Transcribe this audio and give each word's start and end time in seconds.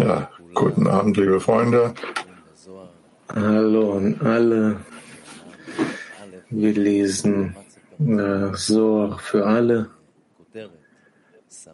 Ja, 0.00 0.30
guten 0.52 0.88
Abend, 0.88 1.16
liebe 1.16 1.40
Freunde. 1.40 1.94
Hallo 3.28 3.92
an 3.92 4.20
alle. 4.20 4.80
Wir 6.50 6.72
lesen 6.72 7.54
äh, 8.00 8.54
Sohr 8.54 9.18
für 9.20 9.46
alle 9.46 9.90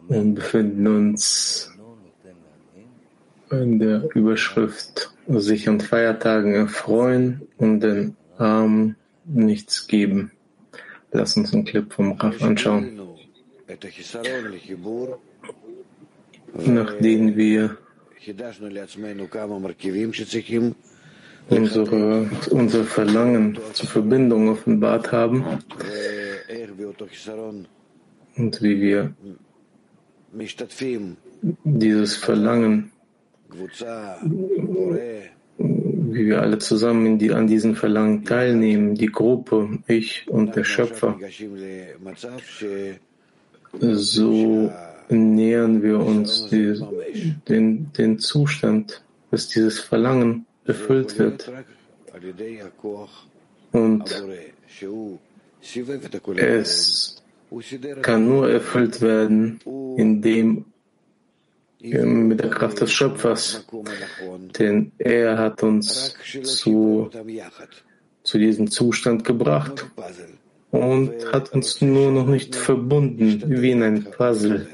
und 0.07 0.35
befinden 0.35 0.85
uns 0.85 1.71
in 3.49 3.79
der 3.79 4.15
Überschrift 4.15 5.11
sich 5.27 5.67
an 5.67 5.81
Feiertagen 5.81 6.53
erfreuen 6.53 7.47
und 7.57 7.79
den 7.79 8.15
Armen 8.37 8.95
nichts 9.25 9.87
geben. 9.87 10.31
Lass 11.11 11.35
uns 11.35 11.51
einen 11.53 11.65
Clip 11.65 11.91
vom 11.91 12.11
Raf 12.11 12.43
anschauen. 12.43 12.99
Nachdem 16.63 17.35
wir 17.35 17.77
unsere, 21.49 22.29
unser 22.49 22.83
Verlangen 22.83 23.59
zur 23.73 23.89
Verbindung 23.89 24.49
offenbart 24.49 25.11
haben 25.11 25.43
und 28.37 28.61
wie 28.61 28.81
wir 28.81 29.13
dieses 31.63 32.15
Verlangen, 32.15 32.91
wie 35.57 36.25
wir 36.25 36.41
alle 36.41 36.57
zusammen 36.57 37.05
in 37.05 37.19
die, 37.19 37.31
an 37.31 37.47
diesen 37.47 37.75
Verlangen 37.75 38.25
teilnehmen, 38.25 38.95
die 38.95 39.11
Gruppe, 39.11 39.79
ich 39.87 40.27
und 40.29 40.55
der 40.55 40.63
Schöpfer, 40.63 41.17
so 43.79 44.71
nähern 45.09 45.81
wir 45.83 45.99
uns 45.99 46.47
die, 46.47 46.81
den, 47.47 47.91
den 47.93 48.19
Zustand, 48.19 49.03
dass 49.31 49.47
dieses 49.47 49.79
Verlangen 49.79 50.45
erfüllt 50.65 51.17
wird. 51.19 51.51
Und 53.71 54.23
es 56.37 57.23
kann 58.01 58.27
nur 58.27 58.49
erfüllt 58.49 59.01
werden, 59.01 59.59
indem 59.97 60.65
mit 61.79 62.39
der 62.39 62.49
Kraft 62.49 62.81
des 62.81 62.91
Schöpfers, 62.91 63.65
denn 64.57 64.91
er 64.97 65.37
hat 65.37 65.61
uns 65.61 66.15
zu, 66.43 67.09
zu 68.23 68.37
diesem 68.39 68.71
Zustand 68.71 69.23
gebracht 69.23 69.85
und 70.71 71.11
hat 71.31 71.51
uns 71.53 71.81
nur 71.81 72.11
noch 72.11 72.25
nicht 72.25 72.55
verbunden 72.55 73.43
wie 73.61 73.71
in 73.71 73.83
ein 73.83 74.03
Puzzle 74.05 74.67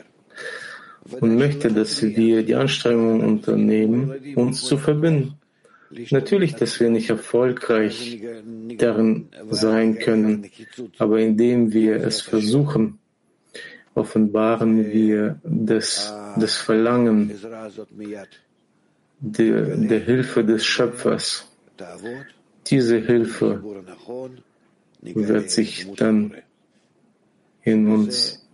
und 1.19 1.35
möchte, 1.35 1.71
dass 1.71 2.02
wir 2.02 2.44
die 2.44 2.55
Anstrengungen 2.55 3.21
unternehmen, 3.21 4.13
uns 4.35 4.61
zu 4.61 4.77
verbinden. 4.77 5.35
Natürlich, 6.09 6.55
dass 6.55 6.80
wir 6.80 6.89
nicht 6.89 7.09
erfolgreich 7.09 8.21
darin 8.77 9.27
sein 9.49 9.99
können, 9.99 10.49
aber 10.97 11.19
indem 11.19 11.73
wir 11.73 11.95
es 11.97 12.21
versuchen, 12.21 12.99
offenbaren 13.93 14.91
wir 14.91 15.39
das, 15.43 16.13
das 16.38 16.55
Verlangen 16.55 17.31
der, 19.19 19.77
der 19.77 19.99
Hilfe 19.99 20.45
des 20.45 20.65
Schöpfers. 20.65 21.47
Diese 22.67 22.97
Hilfe 22.99 23.61
wird 25.02 25.49
sich 25.49 25.88
dann 25.95 26.36
in 27.63 27.88
uns 27.88 28.47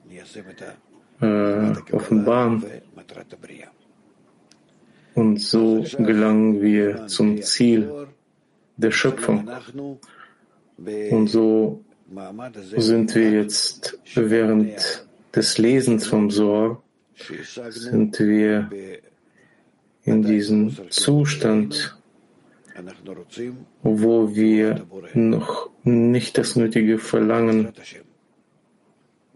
äh, 1.21 1.73
offenbaren. 1.91 2.63
Und 5.15 5.41
so 5.41 5.83
gelangen 5.97 6.61
wir 6.61 7.07
zum 7.07 7.41
Ziel 7.41 8.07
der 8.75 8.91
Schöpfung. 8.91 9.49
Und 11.11 11.27
so 11.27 11.83
sind 12.75 13.15
wir 13.15 13.31
jetzt 13.31 13.99
während 14.15 15.07
des 15.35 15.57
Lesens 15.57 16.07
vom 16.07 16.29
Sor, 16.29 16.83
sind 17.69 18.19
wir 18.19 18.69
in 20.03 20.21
diesem 20.21 20.75
Zustand, 20.89 21.97
wo 23.83 24.35
wir 24.35 24.85
noch 25.13 25.69
nicht 25.83 26.37
das 26.37 26.55
nötige 26.55 26.99
Verlangen 26.99 27.73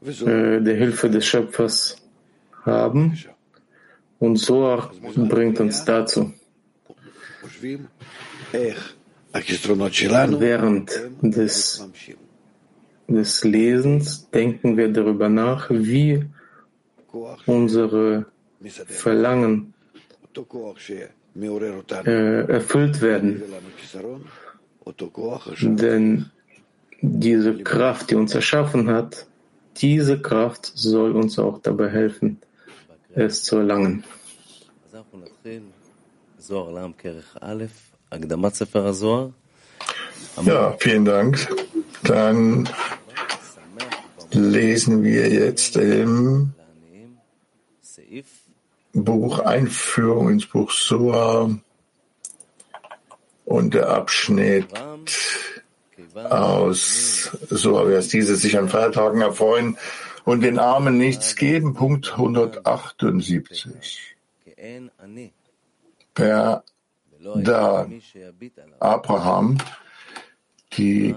äh, 0.02 0.62
der 0.62 0.76
Hilfe 0.76 1.10
des 1.10 1.26
Schöpfers 1.26 1.98
haben. 2.64 3.18
Und 4.20 4.38
Soar 4.38 4.92
bringt 5.16 5.60
uns 5.60 5.86
dazu. 5.86 6.34
Während 10.40 10.92
des, 11.22 11.88
des 13.08 13.44
Lesens 13.44 14.30
denken 14.30 14.78
wir 14.78 14.92
darüber 14.92 15.30
nach, 15.30 15.70
wie 15.70 16.26
unsere 17.46 18.26
Verlangen 18.88 19.74
äh, 22.06 22.52
erfüllt 22.52 23.02
werden. 23.02 23.44
Denn 25.62 26.32
diese 27.02 27.64
Kraft, 27.64 28.12
die 28.12 28.16
uns 28.16 28.36
erschaffen 28.36 28.90
hat, 28.90 29.28
diese 29.78 30.22
Kraft 30.22 30.72
soll 30.76 31.16
uns 31.16 31.40
auch 31.40 31.60
dabei 31.62 31.90
helfen, 31.90 32.42
es 33.14 33.44
zu 33.44 33.58
erlangen. 33.58 34.04
Ja, 40.44 40.76
vielen 40.80 41.06
Dank. 41.06 41.48
Dann 42.04 42.70
lesen 44.32 45.04
wir 45.04 45.30
jetzt 45.30 45.76
im 45.76 46.54
Buch 48.94 49.40
Einführung 49.40 50.30
ins 50.30 50.46
Buch 50.46 50.72
Soa 50.72 51.50
und 53.46 53.74
der 53.74 53.90
Abschnitt 53.90 54.68
aus 56.16 57.38
Soa, 57.50 57.88
wer 57.88 58.00
ist 58.00 58.14
diese, 58.14 58.36
sich 58.36 58.58
an 58.58 58.70
Feiertagen 58.70 59.22
erfreuen 59.22 59.78
und 60.26 60.42
den 60.42 60.60
Armen 60.60 60.98
nichts 60.98 61.36
geben. 61.36 61.74
Punkt 61.74 62.12
178. 62.12 64.16
Per 66.14 66.64
da 67.36 67.88
Abraham 68.80 69.58
die 70.74 71.16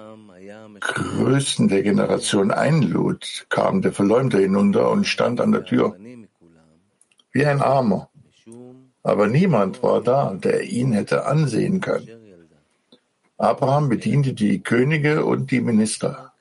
Größten 0.81 1.69
der 1.69 1.83
Generation 1.83 2.51
einlud, 2.51 3.47
kam 3.49 3.83
der 3.83 3.93
Verleumder 3.93 4.39
hinunter 4.39 4.91
und 4.91 5.07
stand 5.07 5.41
an 5.41 5.53
der 5.53 5.65
Tür 5.65 5.97
wie 7.33 7.47
ein 7.47 7.61
Armer. 7.61 8.11
Aber 9.03 9.27
niemand 9.27 9.83
war 9.83 10.03
da, 10.03 10.35
der 10.35 10.63
ihn 10.63 10.93
hätte 10.93 11.27
ansehen 11.27 11.81
können. 11.81 12.24
Abraham 13.37 13.89
bediente 13.89 14.33
die 14.33 14.61
Könige 14.61 15.25
und 15.25 15.51
die 15.51 15.61
Minister. 15.61 16.33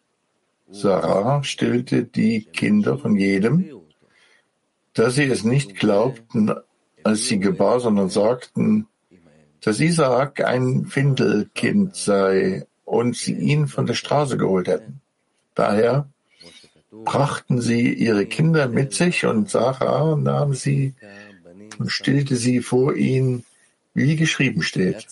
Sarah 0.70 1.44
stillte 1.44 2.04
die 2.04 2.46
Kinder 2.46 2.98
von 2.98 3.16
jedem, 3.16 3.82
dass 4.94 5.16
sie 5.16 5.26
es 5.26 5.44
nicht 5.44 5.76
glaubten, 5.76 6.54
als 7.04 7.28
sie 7.28 7.40
gebar, 7.40 7.80
sondern 7.80 8.10
sagten, 8.10 8.88
dass 9.62 9.80
Isaak 9.80 10.44
ein 10.44 10.86
Findelkind 10.86 11.96
sei 11.96 12.66
und 12.86 13.16
sie 13.16 13.34
ihn 13.34 13.68
von 13.68 13.86
der 13.86 13.94
Straße 13.94 14.38
geholt 14.38 14.68
hätten. 14.68 15.02
Daher 15.56 16.10
brachten 16.92 17.62
sie 17.62 17.94
ihre 17.94 18.26
Kinder 18.26 18.68
mit 18.68 18.94
sich 18.94 19.26
und 19.26 19.50
Sarah 19.50 20.16
nahm 20.16 20.54
sie 20.54 20.94
und 21.80 21.92
stillte 21.92 22.36
sie 22.36 22.62
vor 22.62 22.96
ihn, 22.96 23.46
wie 23.94 24.16
geschrieben 24.16 24.62
steht. 24.62 25.08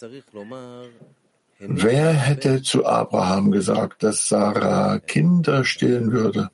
Wer 1.64 2.14
hätte 2.14 2.64
zu 2.64 2.86
Abraham 2.86 3.52
gesagt, 3.52 4.02
dass 4.02 4.28
Sarah 4.28 4.98
Kinder 5.00 5.64
stillen 5.64 6.12
würde? 6.12 6.50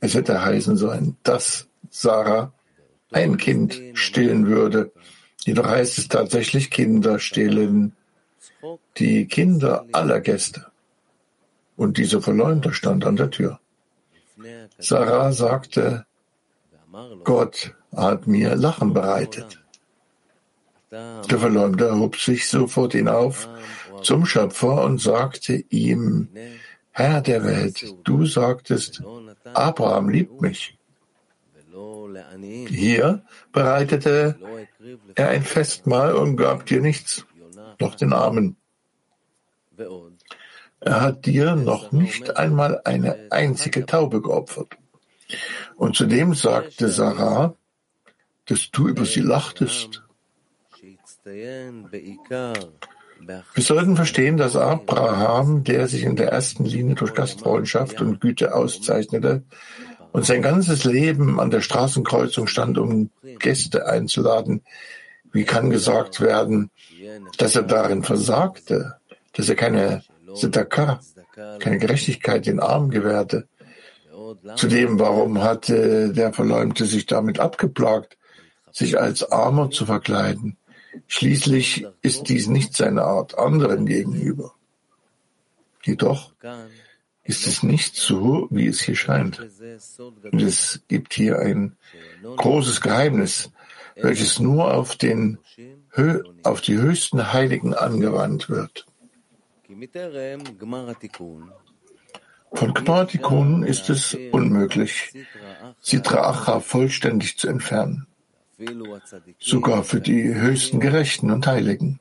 Es 0.00 0.14
hätte 0.14 0.44
heißen 0.44 0.76
sollen, 0.76 1.16
dass 1.22 1.68
Sarah 1.88 2.52
ein 3.12 3.36
Kind 3.36 3.80
stillen 3.94 4.46
würde. 4.46 4.90
Jedoch 5.44 5.66
heißt 5.66 5.98
es 5.98 6.08
tatsächlich 6.08 6.70
Kinder 6.70 7.20
stillen, 7.20 7.92
die 8.96 9.26
Kinder 9.26 9.86
aller 9.92 10.20
Gäste. 10.20 10.66
Und 11.76 11.98
dieser 11.98 12.20
Verleumder 12.20 12.72
stand 12.72 13.04
an 13.04 13.14
der 13.14 13.30
Tür. 13.30 13.60
Sarah 14.78 15.32
sagte, 15.32 16.04
Gott 17.22 17.74
hat 17.94 18.26
mir 18.26 18.56
Lachen 18.56 18.92
bereitet. 18.92 19.62
Der 20.90 21.38
Verleumder 21.38 21.88
erhob 21.88 22.16
sich 22.16 22.48
sofort 22.48 22.92
hinauf 22.92 23.48
zum 24.02 24.24
Schöpfer 24.24 24.84
und 24.84 25.00
sagte 25.00 25.64
ihm, 25.68 26.28
Herr 26.92 27.20
der 27.20 27.44
Welt, 27.44 27.84
du 28.04 28.24
sagtest, 28.24 29.02
Abraham 29.52 30.08
liebt 30.08 30.40
mich. 30.40 30.78
Hier 32.68 33.22
bereitete 33.52 34.38
er 35.14 35.28
ein 35.28 35.42
Festmahl 35.42 36.14
und 36.14 36.36
gab 36.36 36.66
dir 36.66 36.80
nichts, 36.80 37.26
noch 37.80 37.96
den 37.96 38.12
Armen. 38.12 38.56
Er 40.80 41.00
hat 41.00 41.26
dir 41.26 41.56
noch 41.56 41.92
nicht 41.92 42.36
einmal 42.36 42.80
eine 42.84 43.26
einzige 43.30 43.86
Taube 43.86 44.22
geopfert. 44.22 44.76
Und 45.74 45.96
zudem 45.96 46.34
sagte 46.34 46.88
Sarah, 46.88 47.56
dass 48.46 48.70
du 48.70 48.88
über 48.88 49.04
sie 49.04 49.20
lachtest. 49.20 50.05
Wir 53.54 53.62
sollten 53.64 53.96
verstehen, 53.96 54.36
dass 54.36 54.54
Abraham, 54.54 55.64
der 55.64 55.88
sich 55.88 56.04
in 56.04 56.14
der 56.14 56.30
ersten 56.30 56.64
Linie 56.64 56.94
durch 56.94 57.14
Gastfreundschaft 57.14 58.00
und 58.00 58.20
Güte 58.20 58.54
auszeichnete 58.54 59.42
und 60.12 60.24
sein 60.24 60.40
ganzes 60.40 60.84
Leben 60.84 61.40
an 61.40 61.50
der 61.50 61.62
Straßenkreuzung 61.62 62.46
stand, 62.46 62.78
um 62.78 63.10
Gäste 63.40 63.86
einzuladen, 63.86 64.62
wie 65.32 65.42
kann 65.42 65.70
gesagt 65.70 66.20
werden, 66.20 66.70
dass 67.38 67.56
er 67.56 67.64
darin 67.64 68.04
versagte, 68.04 68.94
dass 69.32 69.48
er 69.48 69.56
keine 69.56 70.04
Sedaka, 70.32 71.00
keine 71.58 71.78
Gerechtigkeit 71.78 72.46
den 72.46 72.60
Armen 72.60 72.90
gewährte? 72.90 73.48
Zudem, 74.54 75.00
warum 75.00 75.42
hatte 75.42 76.12
der 76.12 76.32
Verleumte 76.32 76.84
sich 76.84 77.06
damit 77.06 77.40
abgeplagt, 77.40 78.16
sich 78.70 79.00
als 79.00 79.32
Armer 79.32 79.70
zu 79.70 79.86
verkleiden? 79.86 80.56
Schließlich 81.06 81.86
ist 82.02 82.28
dies 82.28 82.48
nicht 82.48 82.76
seine 82.76 83.02
Art 83.04 83.38
anderen 83.38 83.86
gegenüber. 83.86 84.54
Jedoch 85.82 86.32
ist 87.24 87.46
es 87.46 87.62
nicht 87.62 87.96
so, 87.96 88.48
wie 88.50 88.66
es 88.66 88.80
hier 88.80 88.96
scheint. 88.96 89.40
Und 89.40 90.42
es 90.42 90.80
gibt 90.88 91.14
hier 91.14 91.38
ein 91.38 91.76
großes 92.22 92.80
Geheimnis, 92.80 93.50
welches 93.96 94.38
nur 94.38 94.72
auf, 94.74 94.96
den, 94.96 95.38
auf 96.42 96.60
die 96.60 96.76
höchsten 96.76 97.32
Heiligen 97.32 97.74
angewandt 97.74 98.48
wird. 98.48 98.86
Von 102.52 102.74
Gmartikun 102.74 103.64
ist 103.64 103.90
es 103.90 104.16
unmöglich, 104.32 105.12
Sitra 105.80 106.30
Acha 106.30 106.60
vollständig 106.60 107.38
zu 107.38 107.48
entfernen 107.48 108.06
sogar 109.38 109.84
für 109.84 110.00
die 110.00 110.34
höchsten 110.34 110.80
Gerechten 110.80 111.30
und 111.30 111.46
Heiligen. 111.46 112.00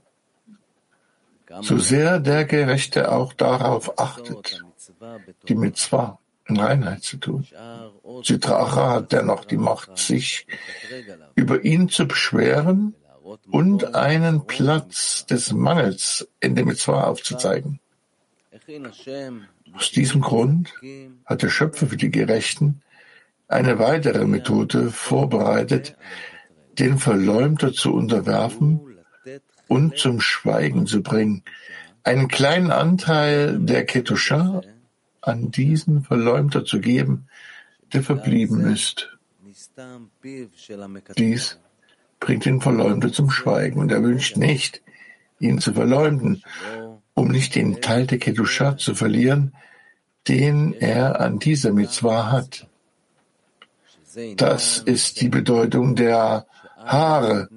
So 1.61 1.77
sehr 1.77 2.19
der 2.19 2.45
Gerechte 2.45 3.11
auch 3.11 3.33
darauf 3.33 3.99
achtet, 3.99 4.63
die 5.47 5.55
Mitzvah 5.55 6.19
in 6.47 6.57
Reinheit 6.57 7.03
zu 7.03 7.17
tun. 7.17 7.47
Zitracha 8.23 8.91
hat 8.91 9.11
dennoch 9.11 9.45
die 9.45 9.57
Macht, 9.57 9.97
sich 9.97 10.47
über 11.35 11.63
ihn 11.63 11.89
zu 11.89 12.07
beschweren 12.07 12.95
und 13.51 13.95
einen 13.95 14.45
Platz 14.45 15.25
des 15.25 15.51
Mangels 15.51 16.27
in 16.39 16.55
der 16.55 16.65
Mitzvah 16.65 17.05
aufzuzeigen. 17.05 17.79
Aus 19.73 19.91
diesem 19.91 20.21
Grund 20.21 20.73
hat 21.25 21.41
der 21.41 21.49
Schöpfer 21.49 21.87
für 21.87 21.97
die 21.97 22.11
Gerechten 22.11 22.81
eine 23.47 23.77
weitere 23.77 24.25
Methode 24.25 24.89
vorbereitet, 24.89 25.95
den 26.79 26.97
Verleumder 26.97 27.73
zu 27.73 27.93
unterwerfen 27.93 28.79
und 29.67 29.97
zum 29.97 30.19
Schweigen 30.19 30.85
zu 30.85 31.01
bringen, 31.01 31.43
einen 32.03 32.27
kleinen 32.27 32.71
Anteil 32.71 33.59
der 33.59 33.85
Ketusha 33.85 34.61
an 35.21 35.51
diesen 35.51 36.03
Verleumder 36.03 36.63
zu 36.63 36.79
geben, 36.79 37.27
der 37.93 38.03
verblieben 38.03 38.71
ist. 38.71 39.17
Dies 41.17 41.59
bringt 42.19 42.45
den 42.45 42.61
Verleumder 42.61 43.11
zum 43.11 43.29
Schweigen 43.29 43.79
und 43.79 43.91
er 43.91 44.03
wünscht 44.03 44.37
nicht, 44.37 44.81
ihn 45.39 45.59
zu 45.59 45.73
verleumden, 45.73 46.43
um 47.13 47.27
nicht 47.29 47.55
den 47.55 47.81
Teil 47.81 48.05
der 48.07 48.19
Ketusha 48.19 48.77
zu 48.77 48.95
verlieren, 48.95 49.53
den 50.27 50.73
er 50.73 51.19
an 51.19 51.39
dieser 51.39 51.71
Mitzvah 51.71 52.31
hat. 52.31 52.67
Das 54.37 54.79
ist 54.79 55.21
die 55.21 55.29
Bedeutung 55.29 55.95
der 55.95 56.45
Haare, 56.85 57.49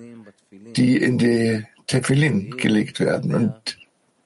die 0.51 0.97
in 0.97 1.19
die 1.19 1.65
Tefillin 1.87 2.57
gelegt 2.57 3.01
werden 3.01 3.35
und 3.35 3.79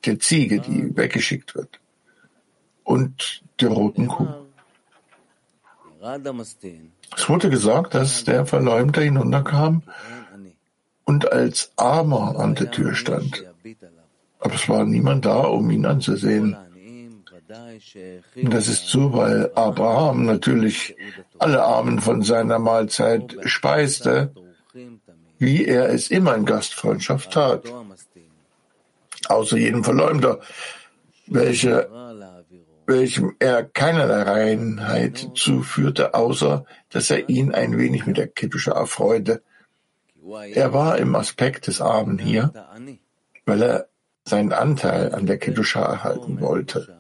der 0.05 0.19
Ziege, 0.19 0.61
die 0.61 0.97
weggeschickt 0.97 1.55
wird 1.55 1.81
und 2.85 3.43
der 3.61 3.69
roten 3.69 4.09
Kuh. 4.09 4.29
Es 7.17 7.29
wurde 7.29 7.51
gesagt, 7.51 7.95
dass 7.95 8.25
der 8.25 8.47
Verleumder 8.47 9.03
hinunterkam 9.03 9.83
und 11.05 11.31
als 11.31 11.71
Armer 11.77 12.39
an 12.39 12.55
der 12.55 12.71
Tür 12.71 12.95
stand. 12.95 13.45
Aber 14.41 14.55
es 14.55 14.69
war 14.69 14.85
niemand 14.85 15.25
da, 15.25 15.43
um 15.43 15.71
ihn 15.71 15.87
anzusehen. 15.87 16.57
Und 18.35 18.55
das 18.55 18.67
ist 18.67 18.89
so, 18.89 19.13
weil 19.13 19.53
Abraham 19.55 20.25
natürlich 20.25 20.97
alle 21.39 21.63
Armen 21.63 22.01
von 22.01 22.23
seiner 22.23 22.59
Mahlzeit 22.59 23.37
speiste 23.45 24.33
wie 25.39 25.65
er 25.67 25.89
es 25.91 26.11
immer 26.11 26.35
in 26.35 26.45
Gastfreundschaft 26.45 27.33
tat. 27.33 27.65
Außer 29.29 29.57
jedem 29.57 29.85
Verleumder, 29.85 30.41
welche, 31.27 31.89
welchem 32.87 33.37
er 33.39 33.65
keinerlei 33.65 34.23
Reinheit 34.23 35.31
zuführte, 35.35 36.15
außer 36.15 36.65
dass 36.91 37.11
er 37.11 37.29
ihn 37.29 37.55
ein 37.55 37.79
wenig 37.79 38.07
mit 38.07 38.17
der 38.17 38.29
Kippusche 38.29 38.73
erfreute. 38.73 39.43
Er 40.55 40.73
war 40.73 40.99
im 40.99 41.15
Aspekt 41.15 41.67
des 41.67 41.81
Armen 41.81 42.19
hier, 42.19 42.53
weil 43.45 43.63
er 43.63 43.89
seinen 44.25 44.53
Anteil 44.53 45.15
an 45.15 45.27
der 45.27 45.39
Kippusche 45.39 45.81
erhalten 45.81 46.41
wollte. 46.41 46.97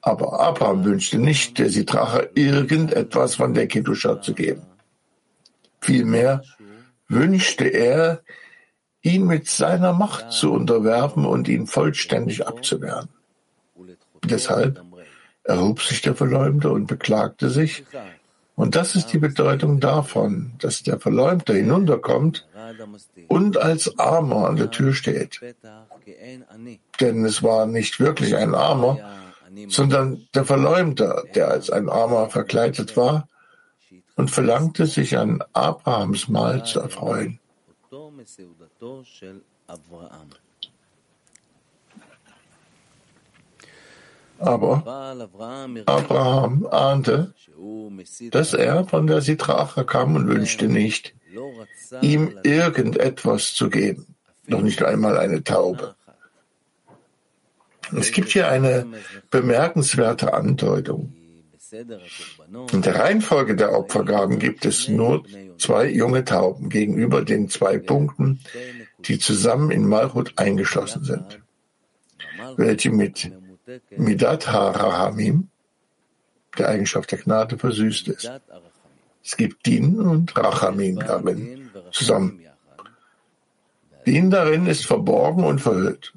Aber 0.00 0.38
Abraham 0.38 0.84
wünschte 0.84 1.18
nicht, 1.18 1.58
der 1.58 1.68
Sitrache 1.68 2.30
irgendetwas 2.34 3.34
von 3.34 3.54
der 3.54 3.66
Kiddusha 3.66 4.22
zu 4.22 4.34
geben. 4.34 4.62
Vielmehr 5.80 6.42
wünschte 7.08 7.64
er, 7.64 8.22
ihn 9.02 9.26
mit 9.26 9.48
seiner 9.48 9.92
Macht 9.92 10.32
zu 10.32 10.52
unterwerfen 10.52 11.24
und 11.24 11.48
ihn 11.48 11.66
vollständig 11.66 12.46
abzuwehren. 12.46 13.08
Deshalb 14.24 14.82
erhob 15.44 15.80
sich 15.80 16.02
der 16.02 16.16
Verleumder 16.16 16.72
und 16.72 16.86
beklagte 16.86 17.50
sich, 17.50 17.84
und 18.56 18.74
das 18.74 18.96
ist 18.96 19.12
die 19.12 19.18
Bedeutung 19.18 19.80
davon, 19.80 20.52
dass 20.58 20.82
der 20.82 20.98
Verleumder 20.98 21.54
hinunterkommt 21.54 22.48
und 23.28 23.58
als 23.58 23.98
Armer 23.98 24.48
an 24.48 24.56
der 24.56 24.70
Tür 24.70 24.94
steht. 24.94 25.40
Denn 27.00 27.24
es 27.24 27.42
war 27.42 27.66
nicht 27.66 28.00
wirklich 28.00 28.34
ein 28.34 28.54
Armer, 28.54 28.98
sondern 29.68 30.26
der 30.34 30.46
Verleumder, 30.46 31.24
der 31.34 31.48
als 31.48 31.70
ein 31.70 31.88
Armer 31.90 32.30
verkleidet 32.30 32.96
war 32.96 33.28
und 34.16 34.30
verlangte, 34.30 34.86
sich 34.86 35.16
an 35.16 35.42
Abrahams 35.52 36.28
Mahl 36.28 36.64
zu 36.64 36.80
erfreuen. 36.80 37.38
Aber 44.38 44.82
Abraham 45.86 46.66
ahnte, 46.66 47.34
dass 48.30 48.52
er 48.52 48.84
von 48.84 49.06
der 49.06 49.22
Sitrache 49.22 49.84
kam 49.84 50.14
und 50.14 50.28
wünschte 50.28 50.68
nicht, 50.68 51.14
ihm 52.02 52.38
irgendetwas 52.42 53.54
zu 53.54 53.70
geben, 53.70 54.14
noch 54.46 54.60
nicht 54.60 54.82
einmal 54.82 55.16
eine 55.18 55.42
Taube. 55.42 55.94
Es 57.96 58.12
gibt 58.12 58.30
hier 58.30 58.48
eine 58.48 58.86
bemerkenswerte 59.30 60.34
Andeutung. 60.34 61.14
In 61.72 62.82
der 62.82 62.94
Reihenfolge 62.96 63.56
der 63.56 63.72
Opfergaben 63.72 64.38
gibt 64.38 64.64
es 64.64 64.88
nur 64.88 65.24
zwei 65.58 65.90
junge 65.90 66.24
Tauben 66.24 66.68
gegenüber 66.68 67.24
den 67.24 67.48
zwei 67.48 67.78
Punkten, 67.78 68.40
die 69.00 69.18
zusammen 69.18 69.70
in 69.70 69.86
Malchut 69.86 70.34
eingeschlossen 70.36 71.04
sind, 71.04 71.40
welche 72.56 72.90
mit 72.90 73.32
Midat 73.96 74.46
HaRahamim, 74.52 75.48
der 76.58 76.68
Eigenschaft 76.68 77.10
der 77.12 77.18
Gnade, 77.18 77.58
versüßt 77.58 78.08
ist. 78.08 78.30
Es 79.24 79.36
gibt 79.36 79.66
Din 79.66 79.98
und 79.98 80.36
Rachamim 80.36 81.00
darin 81.00 81.68
zusammen. 81.90 82.40
Din 84.06 84.30
darin 84.30 84.66
ist 84.66 84.86
verborgen 84.86 85.42
und 85.42 85.60
verhüllt. 85.60 86.14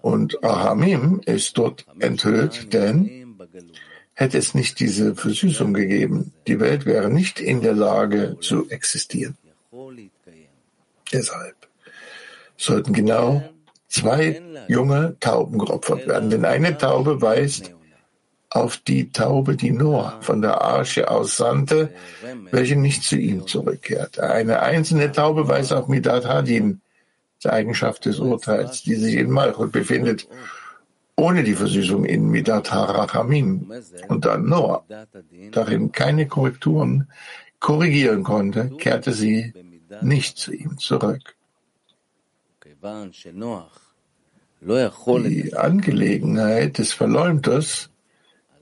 Und 0.00 0.42
Rahamim 0.42 1.20
ist 1.26 1.58
dort 1.58 1.84
enthüllt, 1.98 2.72
denn 2.72 3.36
Hätte 4.20 4.36
es 4.36 4.52
nicht 4.52 4.80
diese 4.80 5.14
Versüßung 5.14 5.72
gegeben, 5.72 6.34
die 6.46 6.60
Welt 6.60 6.84
wäre 6.84 7.08
nicht 7.08 7.40
in 7.40 7.62
der 7.62 7.72
Lage 7.72 8.36
zu 8.42 8.68
existieren. 8.68 9.38
Deshalb 11.10 11.56
sollten 12.58 12.92
genau 12.92 13.42
zwei 13.88 14.42
junge 14.68 15.16
Tauben 15.20 15.58
geopfert 15.58 16.06
werden, 16.06 16.28
denn 16.28 16.44
eine 16.44 16.76
Taube 16.76 17.22
weist 17.22 17.72
auf 18.50 18.76
die 18.76 19.10
Taube, 19.10 19.56
die 19.56 19.70
Noah 19.70 20.18
von 20.20 20.42
der 20.42 20.60
Arche 20.60 21.10
aus 21.10 21.38
sandte, 21.38 21.88
welche 22.50 22.76
nicht 22.76 23.04
zu 23.04 23.16
ihm 23.16 23.46
zurückkehrte. 23.46 24.28
Eine 24.28 24.60
einzelne 24.60 25.12
Taube 25.12 25.48
weiß 25.48 25.72
auch 25.72 25.88
Midat 25.88 26.26
Hadin, 26.26 26.82
die 27.42 27.48
Eigenschaft 27.48 28.04
des 28.04 28.18
Urteils, 28.18 28.82
die 28.82 28.96
sich 28.96 29.14
in 29.14 29.30
Malchut 29.30 29.72
befindet, 29.72 30.28
ohne 31.16 31.44
die 31.44 31.54
Versüßung 31.54 32.04
in 32.04 32.28
Midat 32.28 32.72
HaRachamim. 32.72 33.70
Und 34.08 34.24
da 34.24 34.38
Noah 34.38 34.84
darin 35.52 35.92
keine 35.92 36.26
Korrekturen 36.26 37.08
korrigieren 37.58 38.22
konnte, 38.22 38.70
kehrte 38.78 39.12
sie 39.12 39.52
nicht 40.00 40.38
zu 40.38 40.52
ihm 40.52 40.78
zurück. 40.78 41.36
Die 44.62 45.54
Angelegenheit 45.56 46.78
des 46.78 46.92
Verleumders, 46.92 47.90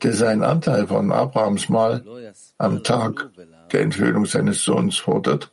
der 0.03 0.13
seinen 0.13 0.43
Anteil 0.43 0.87
von 0.87 1.13
Abrahams 1.13 1.69
Mal 1.69 2.05
am 2.59 2.83
Tag 2.83 3.31
der 3.73 3.83
Enthüllung 3.83 4.27
seines 4.27 4.63
Sohns 4.63 4.97
fordert, 4.99 5.53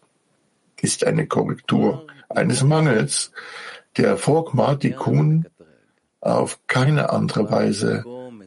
ist 0.81 1.05
eine 1.05 1.27
Korrektur 1.27 2.07
eines 2.29 2.63
Mangels, 2.63 3.31
der 3.97 4.17
vor 4.17 4.45
Gmatikun 4.45 5.47
auf 6.25 6.59
keine 6.67 7.11
andere 7.11 7.49
Weise 7.51 8.03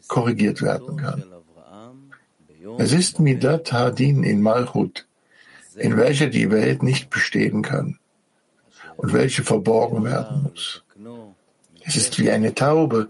korrigiert 0.09 0.63
werden 0.63 0.97
kann. 0.97 1.25
Es 2.79 2.93
ist 2.93 3.21
Midat 3.21 3.73
Hadin 3.73 4.25
in 4.25 4.43
Malchut, 4.43 5.07
in 5.77 5.97
welcher 5.97 6.27
die 6.27 6.51
Welt 6.51 6.83
nicht 6.83 7.09
bestehen 7.09 7.63
kann 7.63 7.99
und 8.97 9.13
welche 9.13 9.43
verborgen 9.43 10.05
werden 10.05 10.43
muss. 10.43 10.85
Es 11.85 11.97
ist 11.97 12.19
wie 12.19 12.31
eine 12.31 12.55
Taube, 12.55 13.09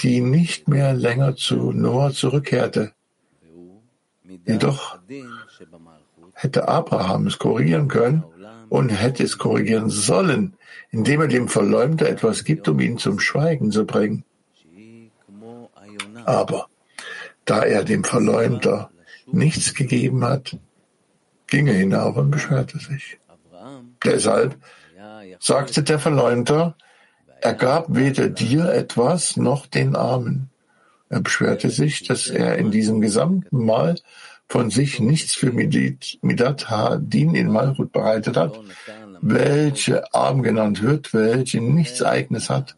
die 0.00 0.20
nicht 0.20 0.68
mehr 0.68 0.94
länger 0.94 1.36
zu 1.36 1.72
Noah 1.72 2.12
zurückkehrte. 2.12 2.92
Jedoch 4.46 4.98
hätte 6.32 6.68
Abraham 6.68 7.26
es 7.26 7.38
korrigieren 7.38 7.88
können 7.88 8.24
und 8.74 8.88
hätte 8.88 9.22
es 9.22 9.38
korrigieren 9.38 9.88
sollen, 9.88 10.56
indem 10.90 11.20
er 11.20 11.28
dem 11.28 11.46
Verleumder 11.46 12.08
etwas 12.08 12.42
gibt, 12.42 12.66
um 12.66 12.80
ihn 12.80 12.98
zum 12.98 13.20
Schweigen 13.20 13.70
zu 13.70 13.86
bringen. 13.86 14.24
Aber 16.24 16.66
da 17.44 17.62
er 17.62 17.84
dem 17.84 18.02
Verleumder 18.02 18.90
nichts 19.26 19.74
gegeben 19.74 20.24
hat, 20.24 20.56
ging 21.46 21.68
er 21.68 21.74
hinauf 21.74 22.16
und 22.16 22.32
beschwerte 22.32 22.80
sich. 22.80 23.20
Deshalb 24.04 24.56
sagte 25.38 25.84
der 25.84 26.00
Verleumder, 26.00 26.76
er 27.42 27.54
gab 27.54 27.94
weder 27.94 28.28
dir 28.28 28.70
etwas 28.70 29.36
noch 29.36 29.68
den 29.68 29.94
Armen. 29.94 30.50
Er 31.10 31.20
beschwerte 31.20 31.70
sich, 31.70 32.02
dass 32.08 32.26
er 32.26 32.58
in 32.58 32.72
diesem 32.72 33.00
gesamten 33.00 33.64
Mal 33.64 34.00
von 34.48 34.70
sich 34.70 35.00
nichts 35.00 35.34
für 35.34 35.52
Midat 35.52 36.70
Ha-Din 36.70 37.34
in 37.34 37.50
Malchut 37.50 37.92
bereitet 37.92 38.36
hat, 38.36 38.60
welche 39.20 40.14
arm 40.14 40.42
genannt 40.42 40.82
wird, 40.82 41.14
welche 41.14 41.60
nichts 41.60 42.02
Eigenes 42.02 42.50
hat 42.50 42.76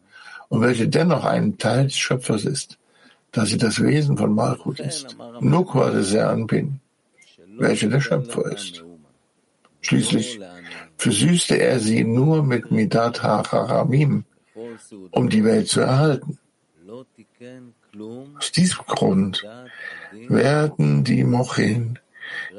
und 0.48 0.60
welche 0.60 0.88
dennoch 0.88 1.24
ein 1.24 1.58
Teil 1.58 1.84
des 1.84 1.96
Schöpfers 1.96 2.44
ist 2.44 2.78
da 3.36 3.44
sie 3.44 3.58
das 3.58 3.82
Wesen 3.82 4.16
von 4.16 4.34
Malchut 4.34 4.80
ist. 4.80 5.16
Nukwa 5.40 5.90
des 5.90 6.14
Anpin, 6.14 6.80
welcher 7.58 7.88
der 7.88 8.00
Schöpfer 8.00 8.50
ist. 8.50 8.82
Schließlich 9.82 10.40
versüßte 10.96 11.56
er 11.60 11.78
sie 11.78 12.02
nur 12.02 12.42
mit 12.42 12.70
Midat 12.70 13.22
HaCharamim, 13.22 14.24
um 15.10 15.28
die 15.28 15.44
Welt 15.44 15.68
zu 15.68 15.80
erhalten. 15.80 16.38
Aus 18.38 18.52
diesem 18.52 18.84
Grund 18.86 19.46
werden 20.28 21.04
die 21.04 21.24
Mochin, 21.24 21.98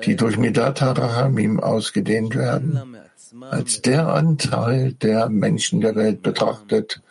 die 0.05 0.15
durch 0.15 0.37
Midat 0.37 0.81
HaRahamim 0.81 1.59
ausgedehnt 1.59 2.35
werden, 2.35 2.97
als 3.41 3.81
der 3.81 4.07
Anteil 4.07 4.93
der 4.93 5.29
Menschen 5.29 5.81
der 5.81 5.95
Welt 5.95 6.21
betrachtet, 6.21 7.01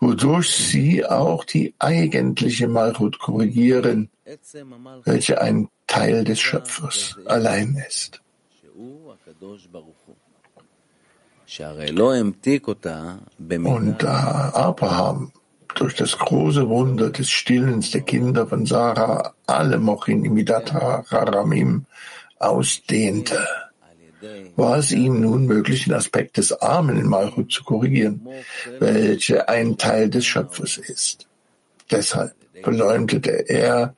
wodurch 0.00 0.50
sie 0.50 1.04
auch 1.04 1.44
die 1.44 1.74
eigentliche 1.78 2.68
Malchut 2.68 3.18
korrigieren, 3.18 4.10
welche 5.04 5.40
ein 5.40 5.68
Teil 5.86 6.24
des 6.24 6.40
Schöpfers 6.40 7.18
allein 7.26 7.82
ist. 7.86 8.20
Und 13.48 14.02
da 14.02 14.50
Abraham 14.54 15.32
durch 15.74 15.94
das 15.94 16.18
große 16.18 16.68
Wunder 16.68 17.10
des 17.10 17.30
Stillens 17.30 17.90
der 17.90 18.02
Kinder 18.02 18.46
von 18.46 18.66
Sarah 18.66 19.34
alle 19.46 19.78
Mochin 19.78 20.24
Imidata 20.24 21.04
Haramim 21.10 21.86
ausdehnte, 22.38 23.46
war 24.56 24.78
es 24.78 24.92
ihm 24.92 25.20
nun 25.20 25.46
möglich, 25.46 25.84
den 25.84 25.94
Aspekt 25.94 26.36
des 26.36 26.52
Armen 26.52 26.98
in 26.98 27.08
Malchut 27.08 27.52
zu 27.52 27.64
korrigieren, 27.64 28.26
welche 28.78 29.48
ein 29.48 29.76
Teil 29.76 30.08
des 30.08 30.24
Schöpfers 30.24 30.78
ist. 30.78 31.26
Deshalb 31.90 32.34
verleumdete 32.62 33.30
er, 33.48 33.94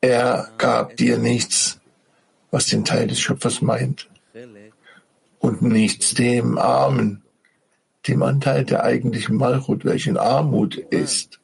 er 0.00 0.50
gab 0.58 0.96
dir 0.96 1.18
nichts, 1.18 1.80
was 2.50 2.66
den 2.66 2.84
Teil 2.84 3.06
des 3.06 3.20
Schöpfers 3.20 3.62
meint, 3.62 4.08
und 5.38 5.62
nichts 5.62 6.14
dem 6.14 6.58
Armen, 6.58 7.22
dem 8.08 8.22
Anteil 8.22 8.64
der 8.64 8.84
eigentlichen 8.84 9.36
Malchut, 9.36 9.84
welchen 9.84 10.16
Armut 10.16 10.76
ist, 10.76 11.40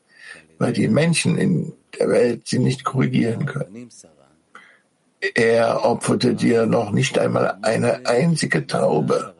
weil 0.59 0.73
die 0.73 0.89
Menschen 0.89 1.37
in 1.39 1.73
der 1.99 2.09
Welt 2.09 2.49
sie 2.49 2.59
nicht 2.59 2.85
korrigieren 2.85 3.47
können. 3.47 3.89
Er 5.35 5.85
opferte 5.85 6.35
dir 6.35 6.67
noch 6.67 6.91
nicht 6.91 7.19
einmal 7.19 7.59
eine 7.63 8.07
einzige 8.07 8.67
Taube. 8.67 9.35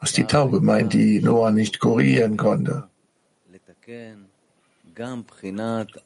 Was 0.00 0.12
die 0.12 0.24
Taube 0.24 0.60
meint, 0.60 0.92
die 0.92 1.20
Noah 1.20 1.50
nicht 1.50 1.80
korrigieren 1.80 2.36
konnte. 2.36 2.84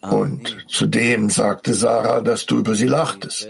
Und 0.01 0.67
zudem 0.69 1.31
sagte 1.31 1.75
Sarah, 1.75 2.21
dass 2.21 2.47
du 2.47 2.59
über 2.59 2.75
sie 2.75 2.87
lachtest. 2.87 3.49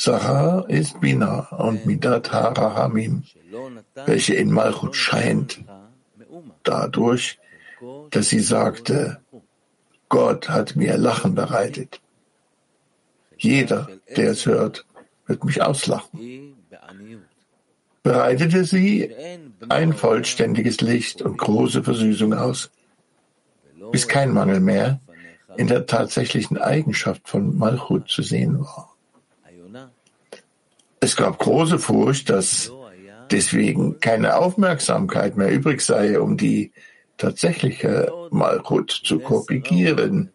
Sarah 0.00 0.64
ist 0.68 1.00
Bina 1.00 1.48
und 1.50 1.84
Midat 1.84 2.32
Harahamim, 2.32 3.24
welche 4.06 4.34
in 4.34 4.52
Malchut 4.52 4.94
scheint, 4.94 5.64
dadurch, 6.62 7.40
dass 8.10 8.28
sie 8.28 8.38
sagte, 8.38 9.20
Gott 10.08 10.48
hat 10.50 10.76
mir 10.76 10.96
Lachen 10.96 11.34
bereitet. 11.34 12.00
Jeder, 13.38 13.88
der 14.16 14.30
es 14.30 14.46
hört, 14.46 14.86
wird 15.26 15.42
mich 15.42 15.62
auslachen. 15.62 16.54
Bereitete 18.04 18.64
sie 18.64 19.12
ein 19.68 19.92
vollständiges 19.94 20.80
Licht 20.80 21.22
und 21.22 21.38
große 21.38 21.82
Versüßung 21.82 22.34
aus, 22.34 22.70
bis 23.90 24.06
kein 24.06 24.32
Mangel 24.32 24.60
mehr 24.60 25.00
in 25.56 25.66
der 25.66 25.86
tatsächlichen 25.86 26.56
Eigenschaft 26.56 27.28
von 27.28 27.58
Malchut 27.58 28.08
zu 28.08 28.22
sehen 28.22 28.60
war. 28.60 28.87
Es 31.00 31.16
gab 31.16 31.38
große 31.38 31.78
Furcht, 31.78 32.30
dass 32.30 32.72
deswegen 33.30 34.00
keine 34.00 34.36
Aufmerksamkeit 34.36 35.36
mehr 35.36 35.50
übrig 35.50 35.80
sei, 35.80 36.18
um 36.20 36.36
die 36.36 36.72
tatsächliche 37.16 38.12
Malchut 38.30 38.90
zu 38.90 39.18
korrigieren. 39.18 40.30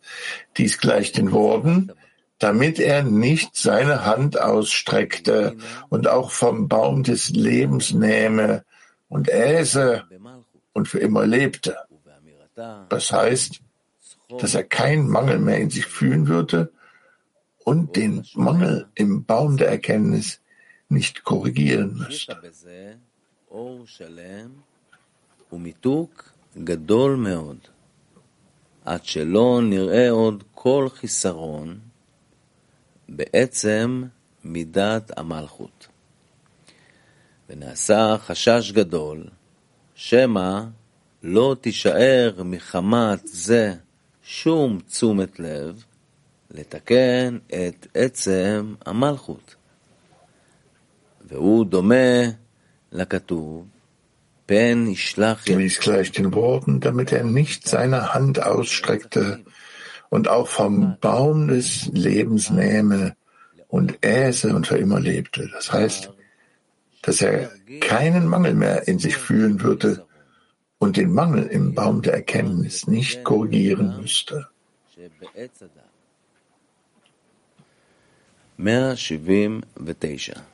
Dies 0.58 0.78
gleich 0.78 1.12
den 1.12 1.32
Worten, 1.32 1.92
damit 2.40 2.80
er 2.80 3.04
nicht 3.04 3.56
seine 3.56 4.06
Hand 4.06 4.40
ausstreckte 4.40 5.56
und 5.90 6.08
auch 6.08 6.32
vom 6.32 6.68
Baum 6.68 7.04
des 7.04 7.30
Lebens 7.30 7.94
nähme 7.94 8.64
und 9.08 9.30
äße 9.30 10.04
und 10.74 10.88
für 10.88 11.00
immer 11.00 11.26
lebte. 11.26 11.78
Das 12.90 13.12
heißt, 13.12 13.62
dass 14.40 14.56
er 14.56 14.64
keinen 14.64 15.08
Mangel 15.08 15.40
mehr 15.40 15.60
in 15.60 15.70
sich 15.70 15.86
fühlen 15.86 16.28
würde 16.28 16.72
und 17.64 17.96
den 17.96 18.26
Mangel 18.34 18.88
im 18.96 19.26
Baum 19.26 19.58
der 19.58 19.70
Erkenntnis 19.70 20.42
nicht 20.94 21.24
korrigieren 21.24 21.90
müsste. 21.98 22.34
עד 28.86 29.06
שלא 29.06 29.62
נראה 29.64 30.10
עוד 30.10 30.44
כל 30.52 30.88
חיסרון 30.90 31.80
בעצם 33.10 34.04
מידת 34.44 35.12
המלכות. 35.18 35.88
ונעשה 37.50 38.16
חשש 38.20 38.72
גדול, 38.72 39.28
שמא 39.96 40.64
לא 41.24 41.56
תישאר 41.62 42.42
מחמת 42.46 43.28
זה 43.28 43.74
שום 44.24 44.80
תשומת 44.80 45.40
לב 45.40 45.84
לתקן 46.52 47.38
את 47.48 47.88
עצם 47.94 48.76
המלכות. 48.86 49.56
Dies 55.46 55.80
gleich 55.80 56.12
den 56.12 56.34
Worten, 56.34 56.80
damit 56.80 57.12
er 57.12 57.24
nicht 57.24 57.68
seine 57.68 58.14
Hand 58.14 58.44
ausstreckte 58.44 59.44
und 60.10 60.28
auch 60.28 60.48
vom 60.48 60.98
Baum 61.02 61.48
des 61.48 61.88
Lebens 61.88 62.50
nähme 62.50 63.16
und 63.68 64.06
äße 64.06 64.54
und 64.56 64.68
für 64.68 64.78
immer 64.78 65.00
lebte. 65.00 65.50
Das 65.52 65.72
heißt, 65.72 66.12
dass 67.02 67.22
er 67.22 67.52
keinen 67.82 68.28
Mangel 68.28 68.54
mehr 68.54 68.88
in 68.88 69.00
sich 69.00 69.18
fühlen 69.18 69.62
würde 69.62 70.06
und 70.78 70.98
den 70.98 71.12
Mangel 71.12 71.48
im 71.48 71.74
Baum 71.74 72.02
der 72.02 72.14
Erkenntnis 72.14 72.88
nicht 72.88 73.24
korrigieren 73.24 73.98
müsste. 74.02 74.48
179 78.58 80.53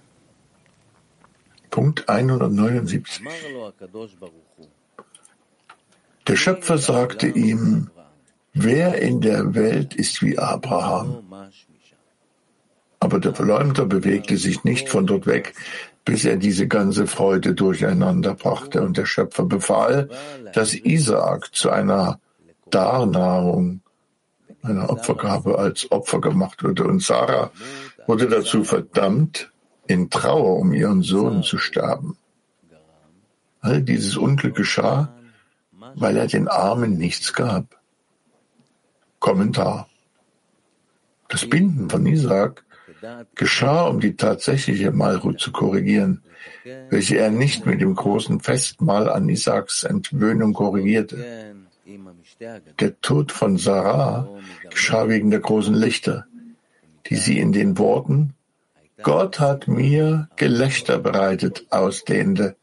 Punkt 1.69 2.09
179. 2.09 3.25
Der 6.27 6.35
Schöpfer 6.35 6.77
sagte 6.77 7.27
ihm, 7.27 7.89
wer 8.53 9.01
in 9.01 9.21
der 9.21 9.55
Welt 9.55 9.95
ist 9.95 10.21
wie 10.21 10.38
Abraham? 10.38 11.23
Aber 12.99 13.19
der 13.19 13.33
Verleumder 13.33 13.85
bewegte 13.85 14.38
sich 14.38 14.63
nicht 14.63 14.89
von 14.89 15.07
dort 15.07 15.25
weg, 15.25 15.53
bis 16.03 16.25
er 16.25 16.38
diese 16.38 16.67
ganze 16.67 17.07
Freude 17.07 17.53
durcheinander 17.53 18.35
brachte. 18.35 18.81
Und 18.81 18.97
der 18.97 19.05
Schöpfer 19.05 19.45
befahl, 19.45 20.09
dass 20.53 20.73
Isaak 20.73 21.53
zu 21.55 21.69
einer 21.69 22.19
Darnahrung, 22.69 23.81
einer 24.61 24.89
Opfergabe 24.89 25.57
als 25.57 25.89
Opfer 25.91 26.19
gemacht 26.19 26.63
wurde. 26.63 26.83
Und 26.83 27.01
Sarah 27.01 27.51
wurde 28.05 28.27
dazu 28.27 28.63
verdammt, 28.63 29.51
in 29.89 30.12
Trauer 30.12 30.58
um 30.58 30.72
ihren 30.72 31.01
Sohn 31.01 31.41
zu 31.41 31.58
sterben. 31.58 32.15
All 33.60 33.81
dieses 33.81 34.17
Unglück 34.17 34.55
geschah, 34.55 35.12
weil 35.96 36.15
er 36.15 36.27
den 36.27 36.48
Armen 36.48 36.98
nichts 36.98 37.34
gab. 37.34 37.79
Kommentar. 39.19 39.89
Das 41.27 41.50
Binden 41.50 41.89
von 41.89 42.05
Isaak 42.05 42.63
geschah, 43.34 43.88
um 43.88 44.00
die 44.00 44.15
tatsächliche 44.15 44.91
Malchut 44.91 45.39
zu 45.39 45.51
korrigieren, 45.51 46.22
welche 46.89 47.17
er 47.17 47.31
nicht 47.31 47.65
mit 47.65 47.81
dem 47.81 47.96
großen 47.96 48.41
Festmahl 48.41 49.10
an 49.10 49.27
Isaaks 49.27 49.86
Entwöhnung 49.86 50.53
korrigierte. 50.53 51.55
Der 52.79 53.01
Tod 53.01 53.31
von 53.31 53.58
Sarah 53.58 54.29
geschah 54.69 55.10
wegen 55.10 55.31
der 55.31 55.39
großen 55.39 55.74
Lichter, 55.74 56.27
die 57.08 57.15
sie 57.15 57.39
in 57.39 57.51
den 57.51 57.79
Worten 57.79 58.36
Gott 59.02 59.40
hat 59.40 59.68
mir 59.68 60.28
Gelächter 60.36 60.98
bereitet 60.98 61.66
ausdehnte, 61.70 62.56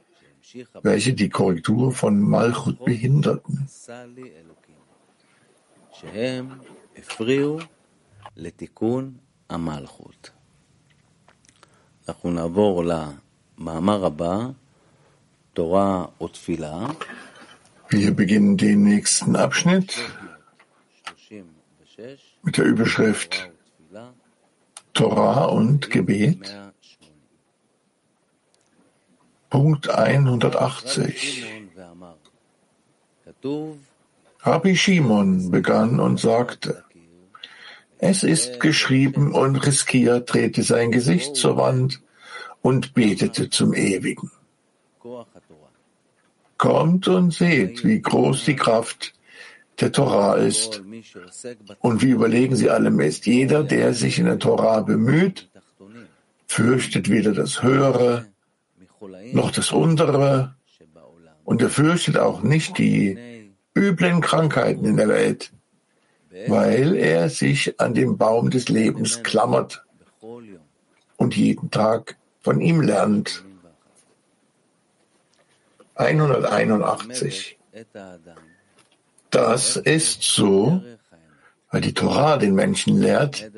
welche 0.81 1.13
die 1.13 1.29
Korrektur 1.29 1.91
von 1.91 2.19
Malchut 2.19 2.83
behinderten. 2.85 3.67
המלכות. 9.49 10.29
אנחנו 12.07 12.31
נעבור 12.31 12.83
למאמר 12.85 14.05
הבא, 14.05 14.37
תורה 15.53 16.05
ותפילה. 16.23 16.87
Wir 17.93 18.15
beginnen 18.15 18.55
den 18.55 18.83
nächsten 18.83 19.35
Abschnitt 19.35 19.99
mit 22.43 22.57
der 22.57 22.65
Überschrift 22.65 23.51
Torah 24.96 25.44
und 25.44 25.90
Gebet. 25.90 26.56
Punkt 29.50 29.90
180. 29.90 31.44
Rabbi 34.40 34.74
Shimon 34.74 35.50
begann 35.50 36.00
und 36.00 36.18
sagte, 36.18 36.82
es 37.98 38.22
ist 38.22 38.58
geschrieben, 38.58 39.34
und 39.34 39.56
Riskia 39.66 40.20
drehte 40.20 40.62
sein 40.62 40.90
Gesicht 40.92 41.36
zur 41.36 41.58
Wand 41.58 42.00
und 42.62 42.94
betete 42.94 43.50
zum 43.50 43.74
Ewigen. 43.74 44.30
Kommt 46.56 47.06
und 47.06 47.34
seht, 47.34 47.84
wie 47.84 48.00
groß 48.00 48.46
die 48.46 48.56
Kraft 48.56 49.12
der 49.80 49.92
Torah 49.92 50.36
ist 50.36 50.82
und 51.80 52.02
wie 52.02 52.10
überlegen 52.10 52.56
sie 52.56 52.70
allem 52.70 52.98
ist. 53.00 53.26
Jeder, 53.26 53.62
der 53.62 53.92
sich 53.94 54.18
in 54.18 54.26
der 54.26 54.38
Torah 54.38 54.80
bemüht, 54.80 55.50
fürchtet 56.46 57.10
weder 57.10 57.32
das 57.32 57.62
Höhere 57.62 58.26
noch 59.32 59.50
das 59.50 59.72
Untere 59.72 60.54
und 61.44 61.62
er 61.62 61.70
fürchtet 61.70 62.16
auch 62.16 62.42
nicht 62.42 62.78
die 62.78 63.18
üblen 63.74 64.20
Krankheiten 64.20 64.84
in 64.84 64.96
der 64.96 65.08
Welt, 65.08 65.52
weil 66.46 66.96
er 66.96 67.28
sich 67.28 67.78
an 67.78 67.94
den 67.94 68.16
Baum 68.16 68.50
des 68.50 68.68
Lebens 68.68 69.22
klammert 69.22 69.84
und 71.16 71.36
jeden 71.36 71.70
Tag 71.70 72.16
von 72.40 72.60
ihm 72.60 72.80
lernt. 72.80 73.44
181. 75.94 77.58
Das 79.36 79.76
ist 79.76 80.22
so, 80.22 80.82
weil 81.70 81.82
die 81.82 81.92
Torah 81.92 82.38
den 82.38 82.54
Menschen 82.54 82.98
lehrt, 82.98 83.50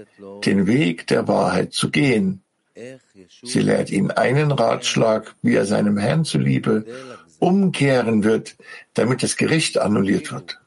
den 0.44 0.66
Weg 0.66 1.06
der 1.06 1.28
Wahrheit 1.28 1.72
zu 1.72 1.90
gehen. 1.90 2.42
Sie 3.44 3.60
lehrt 3.60 3.88
ihn 3.90 4.10
einen 4.10 4.50
Ratschlag, 4.50 5.36
wie 5.40 5.54
er 5.54 5.66
seinem 5.66 5.96
Herrn 5.96 6.24
zuliebe 6.24 6.84
umkehren 7.38 8.24
wird, 8.24 8.56
damit 8.94 9.22
das 9.22 9.36
Gericht 9.36 9.78
annulliert 9.78 10.32
wird. 10.32 10.58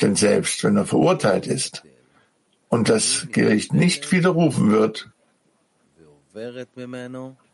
Denn 0.00 0.14
selbst 0.14 0.62
wenn 0.62 0.76
er 0.76 0.86
verurteilt 0.86 1.48
ist 1.48 1.82
und 2.68 2.88
das 2.88 3.26
Gericht 3.32 3.72
nicht 3.74 4.12
widerrufen 4.12 4.70
wird 4.70 5.10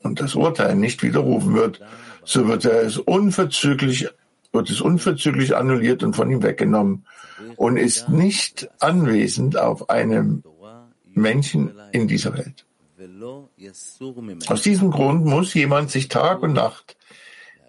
und 0.02 0.20
das 0.20 0.34
Urteil 0.34 0.76
nicht 0.76 1.02
widerrufen 1.02 1.54
wird, 1.54 1.80
so 2.26 2.46
wird 2.48 2.66
er 2.66 2.82
es 2.82 2.98
unverzüglich, 2.98 4.10
wird 4.52 4.70
es 4.70 4.80
unverzüglich 4.80 5.56
annulliert 5.56 6.02
und 6.02 6.14
von 6.14 6.30
ihm 6.30 6.42
weggenommen 6.42 7.06
und 7.56 7.76
ist 7.76 8.08
nicht 8.08 8.68
anwesend 8.80 9.58
auf 9.58 9.90
einem 9.90 10.42
Menschen 11.12 11.78
in 11.92 12.08
dieser 12.08 12.36
Welt. 12.36 12.66
Aus 14.48 14.62
diesem 14.62 14.90
Grund 14.90 15.24
muss 15.24 15.54
jemand 15.54 15.90
sich 15.90 16.08
Tag 16.08 16.42
und 16.42 16.54
Nacht 16.54 16.96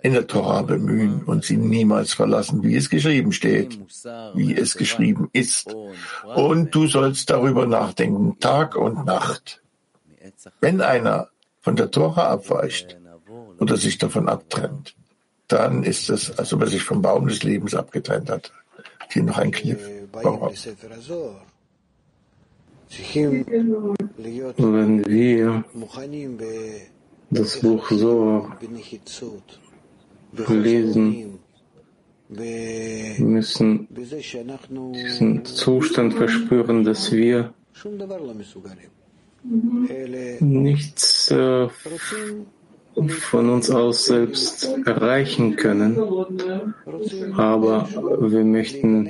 in 0.01 0.13
der 0.13 0.27
Torah 0.27 0.61
bemühen 0.61 1.23
und 1.23 1.43
sie 1.43 1.57
niemals 1.57 2.13
verlassen, 2.13 2.63
wie 2.63 2.75
es 2.75 2.89
geschrieben 2.89 3.31
steht, 3.31 3.79
wie 4.33 4.55
es 4.55 4.77
geschrieben 4.77 5.29
ist. 5.33 5.75
Und 6.23 6.73
du 6.73 6.87
sollst 6.87 7.29
darüber 7.29 7.65
nachdenken, 7.65 8.39
Tag 8.39 8.75
und 8.75 9.05
Nacht. 9.05 9.61
Wenn 10.61 10.81
einer 10.81 11.29
von 11.59 11.75
der 11.75 11.91
Torah 11.91 12.29
abweicht 12.29 12.97
oder 13.59 13.75
sich 13.75 13.97
davon 13.97 14.29
abtrennt, 14.29 14.95
dann 15.49 15.83
ist 15.83 16.09
es, 16.09 16.37
als 16.37 16.53
ob 16.53 16.61
er 16.61 16.67
sich 16.67 16.83
vom 16.83 17.01
Baum 17.01 17.27
des 17.27 17.43
Lebens 17.43 17.75
abgetrennt 17.75 18.29
hat. 18.29 18.53
Hier 19.11 19.23
noch 19.23 19.37
ein 19.37 19.51
Kniff. 19.51 19.79
Wenn 24.57 25.05
wir 25.05 25.63
das 27.31 27.59
Buch 27.59 27.91
so 27.91 28.51
lesen, 30.47 31.39
müssen 33.17 33.87
diesen 33.89 35.45
Zustand 35.45 36.13
verspüren, 36.13 36.83
dass 36.83 37.11
wir 37.11 37.53
nichts 40.39 41.31
äh, 41.31 41.67
von 42.95 43.49
uns 43.49 43.69
aus 43.69 44.05
selbst 44.05 44.69
erreichen 44.85 45.55
können, 45.55 45.97
aber 47.35 47.87
wir 48.21 48.43
möchten 48.43 49.09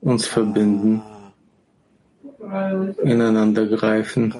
uns 0.00 0.26
verbinden, 0.26 1.02
ineinander 3.02 3.66
greifen 3.66 4.32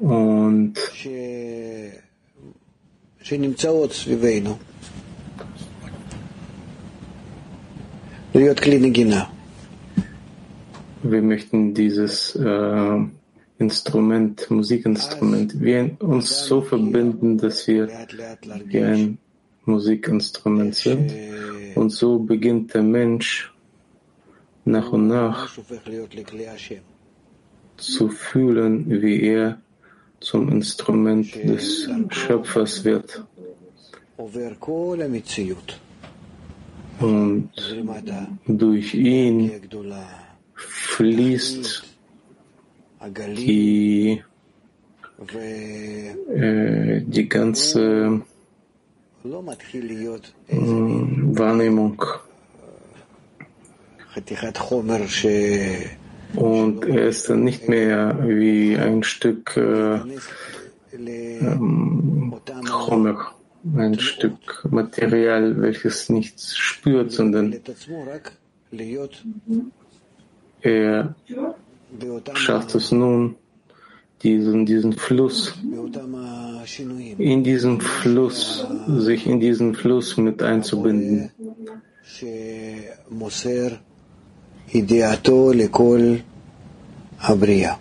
und 0.00 0.80
wir 11.02 11.22
möchten 11.22 11.74
dieses 11.74 12.36
äh, 12.36 12.98
Instrument, 13.58 14.50
Musikinstrument, 14.50 15.60
wir 15.60 15.96
uns 16.00 16.44
so 16.46 16.60
verbinden, 16.60 17.38
dass 17.38 17.66
wir 17.66 17.88
wie 18.66 18.80
ein 18.80 19.18
Musikinstrument 19.64 20.74
sind. 20.74 21.12
Und 21.74 21.90
so 21.90 22.18
beginnt 22.18 22.74
der 22.74 22.82
Mensch 22.82 23.52
nach 24.64 24.92
und 24.92 25.08
nach 25.08 25.50
zu 27.76 28.08
fühlen, 28.08 28.88
wie 29.02 29.22
er 29.22 29.60
zum 30.20 30.50
Instrument 30.50 31.34
des 31.34 31.88
Schöpfers 32.10 32.84
wird. 32.84 33.24
Und 37.00 37.50
durch 38.46 38.94
ihn 38.94 39.52
fließt 40.54 41.97
die, 43.36 44.22
äh, 46.34 47.00
die 47.02 47.28
ganze 47.28 48.22
äh, 50.48 50.56
Wahrnehmung. 51.38 52.02
Und 56.34 56.84
er 56.84 57.08
ist 57.08 57.30
dann 57.30 57.44
nicht 57.44 57.68
mehr 57.68 58.18
wie 58.22 58.76
ein 58.76 59.02
Stück 59.02 59.56
äh, 59.56 60.00
ähm, 60.92 62.34
Chomer, 62.66 63.34
ein 63.76 63.98
Stück 63.98 64.66
Material, 64.70 65.60
welches 65.60 66.08
nichts 66.10 66.56
spürt, 66.56 67.12
sondern 67.12 67.56
er 70.60 71.14
schafft 72.34 72.74
es 72.74 72.92
nun, 72.92 73.36
diesen, 74.22 74.66
diesen 74.66 74.92
Fluss, 74.92 75.54
in 77.18 77.44
diesen 77.44 77.80
Fluss, 77.80 78.66
sich 78.98 79.26
in 79.26 79.40
diesen 79.40 79.74
Fluss 79.74 80.16
mit 80.16 80.42
einzubinden. 80.42 81.30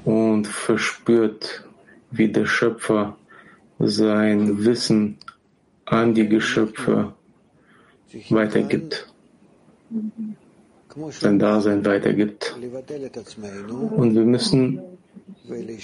Und 0.06 0.48
verspürt, 0.48 1.64
wie 2.12 2.28
der 2.28 2.46
Schöpfer 2.46 3.18
sein 3.80 4.66
Wissen 4.66 5.18
an 5.86 6.14
die 6.14 6.28
Geschöpfe 6.28 7.14
weitergibt, 8.30 9.08
sein 11.12 11.40
Dasein 11.40 11.86
weitergibt. 11.86 12.56
Und 13.96 14.16
wir 14.16 14.26
müssen 14.26 14.82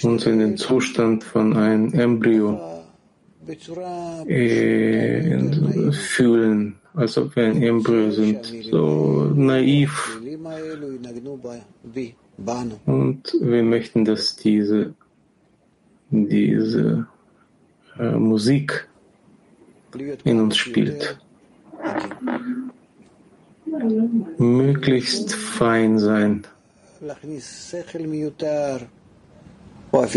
uns 0.02 0.26
in 0.26 0.38
den 0.38 0.56
Zustand 0.56 1.24
von 1.24 1.56
einem 1.56 1.92
Embryo 1.94 2.60
äh, 4.26 5.92
fühlen, 5.92 6.76
als 6.94 7.18
ob 7.18 7.36
wir 7.36 7.44
ein 7.44 7.62
Embryo 7.62 8.10
sind, 8.10 8.46
so 8.70 9.32
naiv. 9.34 10.20
Und 12.86 13.36
wir 13.40 13.62
möchten, 13.62 14.04
dass 14.04 14.36
diese, 14.36 14.94
diese 16.10 17.06
äh, 17.98 18.10
Musik 18.12 18.88
in 20.24 20.40
uns 20.40 20.56
spielt. 20.56 21.18
Möglichst 24.38 25.34
fein 25.34 25.98
sein 25.98 26.44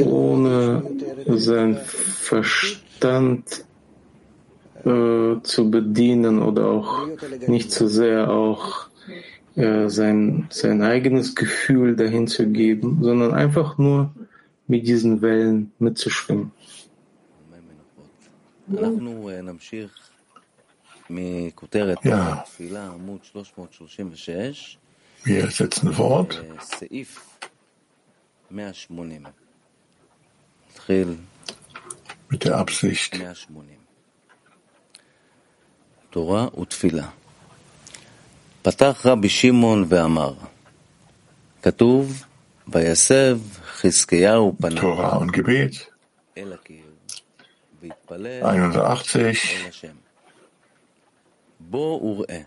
ohne 0.06 0.84
seinen 1.28 1.76
Verstand 1.78 3.66
äh, 4.84 5.36
zu 5.44 5.72
bedienen 5.72 6.42
oder 6.42 6.68
auch 6.68 7.08
nicht 7.48 7.72
zu 7.72 7.88
so 7.88 7.94
sehr 7.94 8.30
auch 8.30 8.90
äh, 9.56 9.88
sein, 9.90 10.48
sein 10.50 10.82
eigenes 10.82 11.36
Gefühl 11.36 11.96
dahin 11.96 12.28
zu 12.28 12.48
geben, 12.48 13.00
sondern 13.02 13.34
einfach 13.34 13.78
nur 13.78 14.12
mit 14.68 14.88
diesen 14.88 15.22
Wellen 15.22 15.72
mitzuschwimmen. 15.80 16.52
Ja. 22.05 22.45
Wir 25.25 25.51
setzen 25.51 25.93
fort. 25.93 26.43
mit 32.31 32.45
der 32.45 32.57
Absicht, 32.57 33.17
Torah 36.11 36.61
ותפילה. 36.61 37.09
פתח 38.63 39.03
רבי 39.05 39.29
שמעון 39.29 39.85
ואמר, 39.89 40.35
כתוב, 41.63 42.25
ויסב 42.69 43.39
חזקיהו 43.65 44.57
פניו 44.61 45.21
אל 46.37 46.53
הקיר, 46.53 46.85
והתפלל 47.83 48.43
אל 48.45 49.69
השם. 49.69 50.06
בוא 51.70 52.02
וראה 52.02 52.42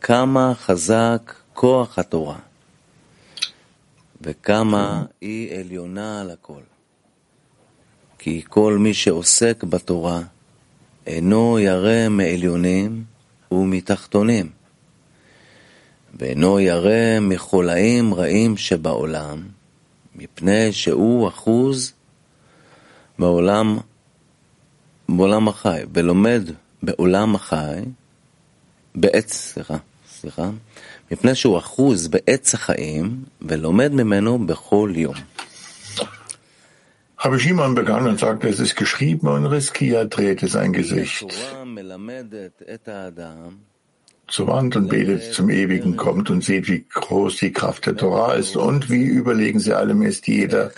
כמה 0.00 0.52
חזק 0.54 1.34
כוח 1.54 1.98
התורה, 1.98 2.38
וכמה 4.20 5.04
היא 5.20 5.58
עליונה 5.60 6.20
על 6.20 6.30
הכל. 6.30 6.60
כי 8.18 8.42
כל 8.48 8.78
מי 8.78 8.94
שעוסק 8.94 9.64
בתורה 9.64 10.22
אינו 11.06 11.58
ירא 11.58 12.08
מעליונים 12.08 13.04
ומתחתונים, 13.52 14.50
ואינו 16.14 16.60
ירא 16.60 17.20
מחולאים 17.20 18.14
רעים 18.14 18.56
שבעולם, 18.56 19.48
מפני 20.14 20.72
שהוא 20.72 21.28
אחוז 21.28 21.92
בעולם, 23.18 23.78
בעולם 25.08 25.48
החי, 25.48 25.82
ולומד 25.92 26.50
בעולם 26.83 27.35
החי, 27.35 27.81
בעץ, 28.95 29.33
סליחה, 29.33 29.77
סליחה, 30.09 30.49
מפני 31.11 31.35
שהוא 31.35 31.57
אחוז 31.57 32.07
בעץ 32.07 32.53
החיים, 32.53 33.23
ולומד 33.41 33.91
ממנו 33.91 34.45
בכל 34.45 34.91
יום. 34.95 35.15
Rabbi 37.17 37.39
Shimon 37.39 37.73
begann 37.73 38.05
und 38.07 38.19
sagte, 38.19 38.49
es 38.49 38.59
ist 38.59 38.75
geschrieben 38.75 39.27
und 39.27 39.45
Riskia 39.47 40.05
drehte 40.05 40.47
sein 40.47 40.73
Gesicht 40.73 41.25
zur 44.27 44.47
Wand 44.47 44.75
und 44.75 44.89
betet 44.89 45.33
zum 45.33 45.49
Ewigen, 45.49 45.97
kommt 45.97 46.29
und 46.29 46.43
sieht, 46.43 46.67
wie 46.67 46.85
groß 46.93 47.37
die 47.37 47.51
Kraft 47.51 47.85
der 47.85 47.95
Torah 47.95 48.33
ist 48.33 48.57
und 48.57 48.89
wie 48.89 49.03
überlegen 49.03 49.59
sie 49.59 49.73
allem 49.73 50.01
ist. 50.01 50.27
Jeder, 50.27 50.71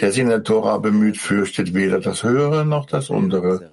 der 0.00 0.10
sich 0.10 0.22
in 0.22 0.28
der 0.28 0.42
Torah 0.42 0.78
bemüht, 0.78 1.18
fürchtet 1.18 1.74
weder 1.74 2.00
das 2.00 2.22
Höhere 2.22 2.64
noch 2.64 2.86
das 2.86 3.10
Untere. 3.10 3.70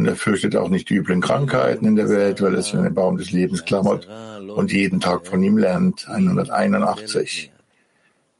Und 0.00 0.06
er 0.06 0.16
fürchtet 0.16 0.56
auch 0.56 0.70
nicht 0.70 0.88
die 0.88 0.94
üblen 0.94 1.20
Krankheiten 1.20 1.84
in 1.84 1.94
der 1.94 2.08
Welt, 2.08 2.40
weil 2.40 2.54
er 2.54 2.62
sich 2.62 2.74
an 2.74 2.84
den 2.84 2.94
Baum 2.94 3.18
des 3.18 3.32
Lebens 3.32 3.66
klammert 3.66 4.08
und 4.48 4.72
jeden 4.72 4.98
Tag 4.98 5.26
von 5.26 5.42
ihm 5.42 5.58
lernt. 5.58 6.08
181. 6.08 7.52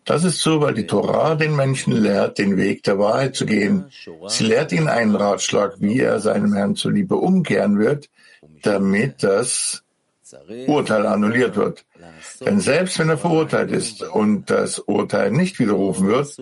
Das 0.07 0.25
ist 0.25 0.41
so, 0.41 0.63
weil 0.63 0.73
die 0.73 0.87
Torah 0.87 1.35
den 1.35 1.55
Menschen 1.55 1.93
lehrt, 1.93 2.39
den 2.39 2.57
Weg 2.57 2.83
der 2.85 2.99
Wahrheit 2.99 3.37
zu 3.37 3.45
gehen. 3.45 3.85
Sie 4.29 4.45
lehrt 4.45 4.73
ihn 4.73 4.89
einen 4.89 5.15
Ratschlag, 5.15 5.75
wie 5.81 6.01
er 6.01 6.19
seinem 6.21 6.55
Herrn 6.55 6.77
zuliebe 6.77 7.17
umkehren 7.17 7.79
wird, 7.79 8.09
damit 8.63 9.23
das 9.23 9.83
Urteil 10.67 11.05
annulliert 11.05 11.57
wird. 11.57 11.85
Denn 12.41 12.61
selbst 12.61 12.99
wenn 12.99 13.11
er 13.11 13.19
verurteilt 13.19 13.71
ist 13.71 14.03
und 14.03 14.49
das 14.49 14.79
Urteil 14.79 15.31
nicht 15.31 15.59
widerrufen 15.59 16.09
wird, 16.09 16.39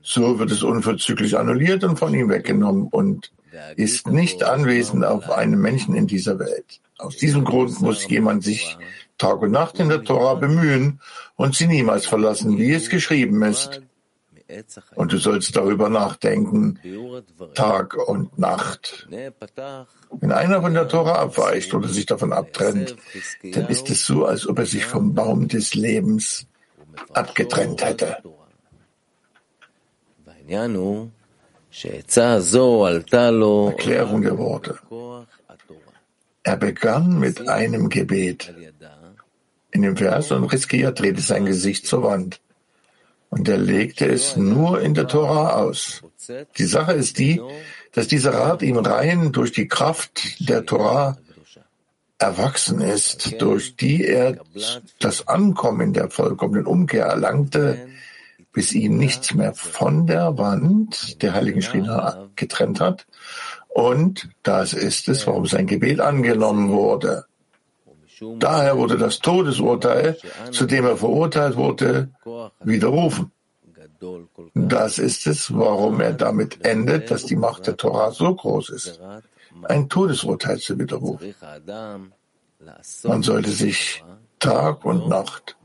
so 0.00 0.38
wird 0.38 0.52
es 0.52 0.62
unverzüglich 0.62 1.36
annulliert 1.36 1.82
und 1.82 1.98
von 1.98 2.14
ihm 2.14 2.28
weggenommen 2.28 2.86
und 2.86 3.32
ist 3.76 4.08
nicht 4.08 4.42
anwesend 4.42 5.04
auf 5.04 5.30
einem 5.30 5.60
Menschen 5.60 5.94
in 5.94 6.06
dieser 6.06 6.38
Welt. 6.38 6.80
Aus 6.98 7.16
diesem 7.16 7.44
Grund 7.44 7.80
muss 7.80 8.08
jemand 8.08 8.44
sich 8.44 8.76
Tag 9.18 9.42
und 9.42 9.52
Nacht 9.52 9.78
in 9.78 9.88
der 9.88 10.02
Tora 10.02 10.34
bemühen 10.34 11.00
und 11.36 11.54
sie 11.54 11.66
niemals 11.66 12.06
verlassen, 12.06 12.58
wie 12.58 12.72
es 12.72 12.88
geschrieben 12.88 13.42
ist. 13.42 13.82
Und 14.96 15.12
du 15.12 15.18
sollst 15.18 15.54
darüber 15.54 15.88
nachdenken, 15.88 16.80
Tag 17.54 17.96
und 17.96 18.38
Nacht. 18.38 19.08
Wenn 19.08 20.32
einer 20.32 20.60
von 20.60 20.74
der 20.74 20.88
Tora 20.88 21.14
abweicht 21.20 21.72
oder 21.72 21.88
sich 21.88 22.06
davon 22.06 22.32
abtrennt, 22.32 22.96
dann 23.52 23.68
ist 23.68 23.88
es 23.90 24.04
so, 24.04 24.24
als 24.24 24.46
ob 24.48 24.58
er 24.58 24.66
sich 24.66 24.84
vom 24.84 25.14
Baum 25.14 25.46
des 25.48 25.74
Lebens 25.74 26.46
abgetrennt 27.12 27.84
hätte. 27.84 28.16
Erklärung 33.68 34.22
der 34.22 34.38
Worte. 34.38 34.78
Er 36.42 36.56
begann 36.56 37.18
mit 37.18 37.48
einem 37.48 37.88
Gebet. 37.88 38.52
in 39.72 39.82
dem 39.82 39.96
Vers 39.96 40.32
und 40.32 40.44
Riskia 40.44 40.90
drehte 40.90 41.20
sein 41.20 41.46
Gesicht 41.46 41.86
zur 41.86 42.02
Wand. 42.02 42.40
Und 43.28 43.48
er 43.48 43.58
legte 43.58 44.06
es 44.06 44.36
nur 44.36 44.80
in 44.80 44.94
der 44.94 45.06
Tora 45.06 45.54
aus. 45.62 46.02
Die 46.58 46.64
Sache 46.64 46.92
ist 46.92 47.18
die, 47.18 47.40
dass 47.92 48.08
dieser 48.08 48.34
Rat 48.34 48.62
ihm 48.62 48.78
rein 48.78 49.30
durch 49.30 49.52
die 49.52 49.68
Kraft 49.68 50.48
der 50.48 50.66
Tora 50.66 51.18
erwachsen 52.18 52.80
ist, 52.80 53.40
durch 53.40 53.76
die 53.76 54.04
er 54.04 54.38
das 54.98 55.28
Ankommen 55.28 55.92
der 55.92 56.10
vollkommenen 56.10 56.66
Umkehr 56.66 57.06
erlangte, 57.06 57.88
bis 58.52 58.72
ihn 58.72 58.96
nichts 58.96 59.34
mehr 59.34 59.54
von 59.54 60.06
der 60.06 60.36
Wand 60.38 61.22
der 61.22 61.34
heiligen 61.34 61.62
Schrina 61.62 62.28
getrennt 62.36 62.80
hat. 62.80 63.06
Und 63.68 64.28
das 64.42 64.72
ist 64.72 65.08
es, 65.08 65.26
warum 65.26 65.46
sein 65.46 65.66
Gebet 65.66 66.00
angenommen 66.00 66.70
wurde. 66.70 67.26
Daher 68.38 68.76
wurde 68.76 68.98
das 68.98 69.20
Todesurteil, 69.20 70.18
zu 70.50 70.66
dem 70.66 70.84
er 70.84 70.96
verurteilt 70.96 71.56
wurde, 71.56 72.10
widerrufen. 72.60 73.32
Das 74.54 74.98
ist 74.98 75.26
es, 75.26 75.54
warum 75.54 76.00
er 76.00 76.12
damit 76.12 76.64
endet, 76.64 77.10
dass 77.10 77.24
die 77.24 77.36
Macht 77.36 77.66
der 77.66 77.76
Torah 77.76 78.10
so 78.10 78.34
groß 78.34 78.70
ist, 78.70 79.00
ein 79.64 79.88
Todesurteil 79.88 80.58
zu 80.58 80.78
widerrufen. 80.78 81.34
Man 83.04 83.22
sollte 83.22 83.50
sich 83.50 84.02
Tag 84.38 84.84
und 84.84 85.08
Nacht 85.08 85.56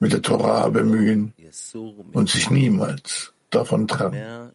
mit 0.00 0.12
der 0.12 0.22
Torah 0.22 0.68
bemühen 0.68 1.32
und 2.12 2.28
sich 2.28 2.50
niemals 2.50 3.32
davon 3.50 3.86
trennen. 3.88 4.52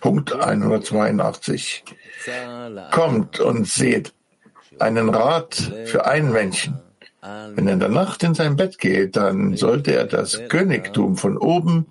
Punkt 0.00 0.34
182. 0.34 1.84
Kommt 2.90 3.40
und 3.40 3.66
seht 3.66 4.12
einen 4.78 5.08
Rat 5.08 5.54
für 5.86 6.06
ein 6.06 6.30
Männchen. 6.30 6.78
Wenn 7.22 7.66
er 7.66 7.72
in 7.72 7.80
der 7.80 7.88
Nacht 7.88 8.22
in 8.22 8.34
sein 8.34 8.56
Bett 8.56 8.78
geht, 8.78 9.16
dann 9.16 9.56
sollte 9.56 9.94
er 9.94 10.04
das 10.04 10.42
Königtum 10.48 11.16
von 11.16 11.38
oben 11.38 11.86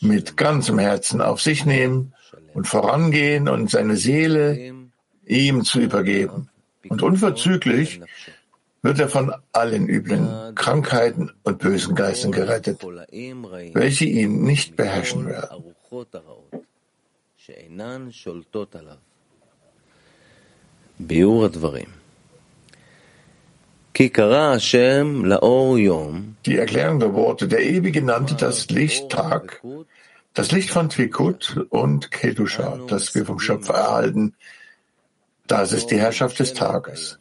mit 0.00 0.38
ganzem 0.38 0.78
Herzen 0.78 1.20
auf 1.20 1.42
sich 1.42 1.66
nehmen 1.66 2.14
und 2.54 2.66
vorangehen 2.66 3.48
und 3.48 3.70
seine 3.70 3.96
Seele 3.96 4.74
ihm 5.26 5.64
zu 5.64 5.80
übergeben. 5.80 6.48
Und 6.88 7.02
unverzüglich 7.02 8.00
wird 8.84 9.00
er 9.00 9.08
von 9.08 9.34
allen 9.52 9.88
üblen 9.88 10.54
Krankheiten 10.54 11.32
und 11.42 11.58
bösen 11.58 11.94
Geistern 11.94 12.32
gerettet, 12.32 12.84
welche 12.84 14.04
ihn 14.04 14.42
nicht 14.42 14.76
beherrschen 14.76 15.26
werden. 15.26 15.74
Die 26.44 26.56
Erklärung 26.58 27.00
der 27.00 27.14
Worte, 27.14 27.48
der 27.48 27.64
Ewige 27.64 28.02
nannte 28.02 28.34
das 28.34 28.68
Licht 28.68 29.08
Tag, 29.08 29.62
das 30.34 30.52
Licht 30.52 30.68
von 30.68 30.90
Twikut 30.90 31.66
und 31.70 32.10
Kedusha, 32.10 32.80
das 32.86 33.14
wir 33.14 33.24
vom 33.24 33.40
Schöpfer 33.40 33.74
erhalten, 33.74 34.34
das 35.46 35.72
ist 35.72 35.86
die 35.86 35.98
Herrschaft 35.98 36.38
des 36.38 36.52
Tages. 36.52 37.18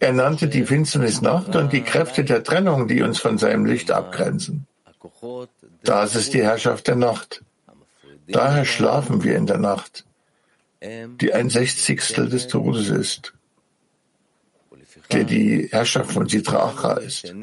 Er 0.00 0.14
nannte 0.14 0.48
die 0.48 0.64
Finsternis 0.64 1.20
Nacht 1.20 1.54
und 1.54 1.74
die 1.74 1.82
Kräfte 1.82 2.24
der 2.24 2.42
Trennung, 2.42 2.88
die 2.88 3.02
uns 3.02 3.18
von 3.20 3.36
seinem 3.36 3.66
Licht 3.66 3.90
abgrenzen. 3.90 4.66
Das 5.82 6.16
ist 6.16 6.32
die 6.32 6.42
Herrschaft 6.42 6.88
der 6.88 6.96
Nacht. 6.96 7.42
Daher 8.26 8.64
schlafen 8.64 9.22
wir 9.22 9.36
in 9.36 9.46
der 9.46 9.58
Nacht, 9.58 10.06
die 10.82 11.34
ein 11.34 11.50
Sechzigstel 11.50 12.30
des 12.30 12.48
Todes 12.48 12.88
ist, 12.88 13.34
der 15.12 15.24
die 15.24 15.68
Herrschaft 15.70 16.12
von 16.12 16.26
Sitracha 16.26 16.94
ist. 16.94 17.34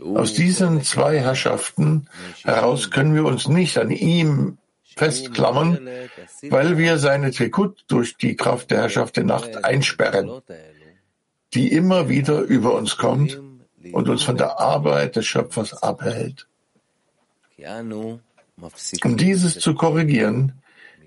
Aus 0.00 0.34
diesen 0.34 0.82
zwei 0.82 1.20
Herrschaften 1.20 2.08
heraus 2.42 2.90
können 2.90 3.14
wir 3.14 3.24
uns 3.24 3.46
nicht 3.46 3.78
an 3.78 3.90
ihm 3.90 4.58
festklammern, 4.96 5.88
weil 6.50 6.78
wir 6.78 6.98
seine 6.98 7.30
Tekut 7.30 7.84
durch 7.88 8.16
die 8.16 8.36
Kraft 8.36 8.70
der 8.70 8.82
Herrschaft 8.82 9.16
der 9.16 9.24
Nacht 9.24 9.64
einsperren, 9.64 10.40
die 11.52 11.72
immer 11.72 12.08
wieder 12.08 12.40
über 12.40 12.74
uns 12.74 12.96
kommt 12.96 13.40
und 13.92 14.08
uns 14.08 14.22
von 14.22 14.36
der 14.36 14.58
Arbeit 14.60 15.16
des 15.16 15.26
Schöpfers 15.26 15.82
abhält. 15.82 16.46
Um 19.02 19.16
dieses 19.16 19.58
zu 19.58 19.74
korrigieren, 19.74 20.62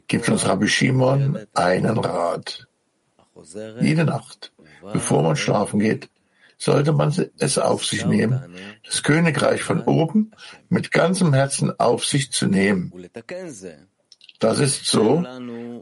gibt 0.08 0.30
uns 0.30 0.45
Rabbi 0.47 0.67
Shimon 0.67 1.45
einen 1.54 1.97
Rat. 1.97 2.67
Jede 3.80 4.06
Nacht, 4.06 4.52
bevor 4.93 5.21
man 5.21 5.36
schlafen 5.36 5.80
geht, 5.80 6.10
sollte 6.58 6.91
man 6.91 7.13
es 7.38 7.58
auf 7.58 7.86
sich 7.86 8.06
nehmen, 8.06 8.56
das 8.84 9.04
Königreich 9.04 9.62
von 9.62 9.82
oben 9.82 10.32
mit 10.70 10.91
ganzem 10.91 11.34
Herzen 11.34 11.80
auf 11.80 12.06
sich 12.06 12.32
zu 12.32 12.48
nehmen. 12.48 12.91
Das 14.39 14.60
ist 14.60 14.86
so, 14.86 15.24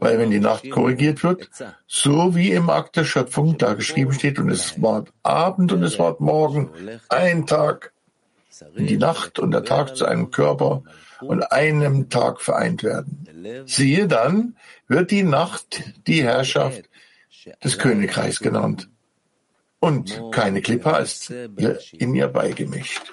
weil 0.00 0.18
wenn 0.18 0.30
die 0.30 0.40
Nacht 0.40 0.70
korrigiert 0.70 1.22
wird, 1.22 1.50
so 1.86 2.34
wie 2.34 2.52
im 2.52 2.70
Akt 2.70 2.96
der 2.96 3.04
Schöpfung 3.04 3.58
da 3.58 3.74
geschrieben 3.74 4.12
steht, 4.12 4.38
und 4.38 4.50
es 4.50 4.80
ward 4.80 5.12
Abend 5.22 5.72
und 5.72 5.82
es 5.82 5.98
ward 5.98 6.20
Morgen, 6.20 6.70
ein 7.08 7.46
Tag, 7.46 7.92
die 8.76 8.96
Nacht 8.96 9.38
und 9.38 9.50
der 9.50 9.64
Tag 9.64 9.96
zu 9.96 10.06
einem 10.06 10.30
Körper 10.30 10.82
und 11.20 11.52
einem 11.52 12.08
Tag 12.08 12.40
vereint 12.40 12.82
werden. 12.82 13.26
Siehe 13.66 14.08
dann, 14.08 14.56
wird 14.88 15.10
die 15.10 15.22
Nacht 15.22 15.82
die 16.06 16.22
Herrschaft 16.22 16.88
des 17.62 17.78
Königreichs 17.78 18.40
genannt 18.40 18.88
und 19.86 20.20
keine 20.32 20.60
Klippa 20.62 20.98
ist 20.98 21.30
in 21.92 22.14
ihr 22.14 22.26
beigemischt. 22.26 23.12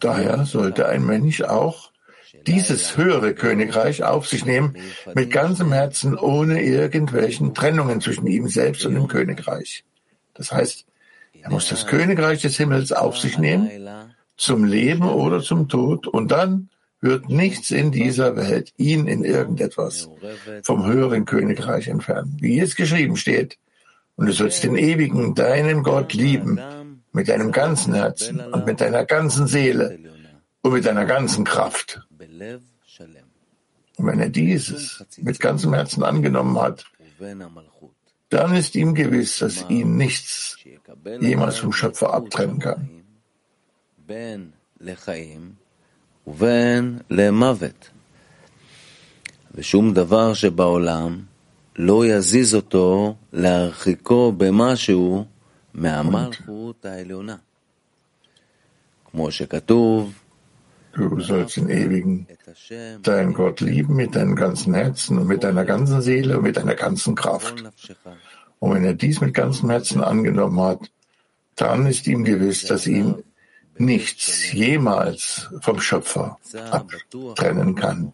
Daher 0.00 0.44
sollte 0.44 0.88
ein 0.88 1.06
Mensch 1.06 1.42
auch 1.42 1.92
dieses 2.48 2.96
höhere 2.96 3.34
Königreich 3.34 4.02
auf 4.02 4.26
sich 4.26 4.44
nehmen, 4.44 4.76
mit 5.14 5.30
ganzem 5.30 5.72
Herzen, 5.72 6.18
ohne 6.18 6.60
irgendwelchen 6.62 7.54
Trennungen 7.54 8.00
zwischen 8.00 8.26
ihm 8.26 8.48
selbst 8.48 8.84
und 8.84 8.94
dem 8.94 9.06
Königreich. 9.06 9.84
Das 10.34 10.50
heißt, 10.50 10.84
er 11.40 11.50
muss 11.50 11.68
das 11.68 11.86
Königreich 11.86 12.42
des 12.42 12.56
Himmels 12.56 12.90
auf 12.90 13.16
sich 13.18 13.38
nehmen, 13.38 13.70
zum 14.36 14.64
Leben 14.64 15.08
oder 15.08 15.40
zum 15.40 15.68
Tod, 15.68 16.08
und 16.08 16.32
dann 16.32 16.68
wird 17.02 17.28
nichts 17.28 17.70
in 17.72 17.90
dieser 17.90 18.36
Welt 18.36 18.72
ihn 18.78 19.06
in 19.06 19.24
irgendetwas 19.24 20.08
vom 20.62 20.86
höheren 20.86 21.24
Königreich 21.26 21.88
entfernen. 21.88 22.38
Wie 22.40 22.58
es 22.60 22.76
geschrieben 22.76 23.16
steht, 23.16 23.58
und 24.16 24.26
du 24.26 24.32
sollst 24.32 24.62
den 24.62 24.76
ewigen, 24.76 25.34
deinen 25.34 25.82
Gott 25.82 26.14
lieben, 26.14 26.60
mit 27.12 27.28
deinem 27.28 27.50
ganzen 27.50 27.92
Herzen 27.92 28.40
und 28.40 28.64
mit 28.66 28.80
deiner 28.80 29.04
ganzen 29.04 29.46
Seele 29.46 29.98
und 30.62 30.72
mit 30.72 30.86
deiner 30.86 31.04
ganzen 31.04 31.44
Kraft. 31.44 32.06
Und 33.96 34.06
wenn 34.06 34.20
er 34.20 34.30
dieses 34.30 35.04
mit 35.18 35.40
ganzem 35.40 35.74
Herzen 35.74 36.02
angenommen 36.04 36.58
hat, 36.60 36.86
dann 38.30 38.54
ist 38.54 38.76
ihm 38.76 38.94
gewiss, 38.94 39.38
dass 39.38 39.68
ihn 39.68 39.96
nichts 39.96 40.56
jemals 41.20 41.58
vom 41.58 41.72
Schöpfer 41.72 42.14
abtrennen 42.14 42.60
kann. 42.60 43.02
ובין 46.27 46.99
למוות. 47.09 47.89
ושום 49.55 49.93
דבר 49.93 50.33
שבעולם 50.33 51.19
לא 51.75 52.05
יזיז 52.05 52.55
אותו 52.55 53.15
להרחיקו 53.33 54.31
במשהו 54.31 55.25
מהמלכות 55.73 56.85
העליונה. 56.85 57.35
כמו 59.11 59.31
שכתוב, 59.31 60.13
Du 60.97 61.19
sollst 61.21 61.57
den 61.57 61.69
Ewigen, 61.69 62.25
deinen 63.03 63.33
Gott 63.33 63.61
lieben 63.61 63.95
mit 63.95 64.15
deinem 64.15 64.35
ganzen 64.35 64.73
Herzen 64.73 65.19
und 65.19 65.27
mit 65.27 65.43
deiner 65.43 65.63
ganzen 65.63 66.01
Seele 66.01 66.37
und 66.37 66.43
mit 66.43 66.57
deiner 66.57 66.73
ganzen 66.73 67.13
Kraft. 67.13 67.63
Und 68.57 68.73
wenn 68.73 68.83
er 68.83 68.95
dies 68.95 69.21
mit 69.21 69.35
ganzem 69.35 69.69
Herzen 69.69 70.01
angenommen 70.03 70.59
hat, 70.59 70.79
dann 71.55 71.85
ist 71.85 72.07
ihm 72.07 72.23
gewiss, 72.23 72.65
dass 72.65 72.87
ihm 72.87 73.23
nichts 73.76 74.52
jemals 74.52 75.48
vom 75.60 75.80
Schöpfer 75.80 76.38
abtrennen 76.70 77.74
kann. 77.74 78.12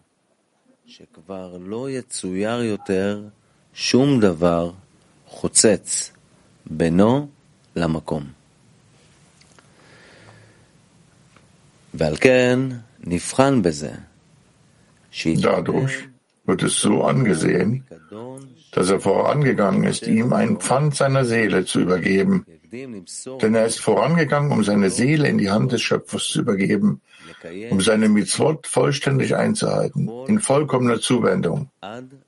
Dadurch 15.41 16.09
wird 16.49 16.63
es 16.63 16.81
so 16.81 17.03
angesehen, 17.03 17.85
dass 18.71 18.89
er 18.89 18.99
vorangegangen 18.99 19.83
ist, 19.83 20.07
ihm 20.07 20.33
ein 20.33 20.57
Pfand 20.57 20.95
seiner 20.95 21.23
Seele 21.23 21.63
zu 21.63 21.79
übergeben, 21.79 22.43
denn 22.71 23.55
er 23.55 23.67
ist 23.67 23.79
vorangegangen, 23.79 24.51
um 24.51 24.63
seine 24.63 24.89
Seele 24.89 25.27
in 25.27 25.37
die 25.37 25.51
Hand 25.51 25.71
des 25.71 25.83
Schöpfers 25.83 26.25
zu 26.25 26.39
übergeben, 26.41 27.01
um 27.69 27.81
seine 27.81 28.09
Mitzvot 28.09 28.65
vollständig 28.65 29.35
einzuhalten, 29.35 30.09
in 30.27 30.39
vollkommener 30.39 30.99
Zuwendung. 30.99 31.69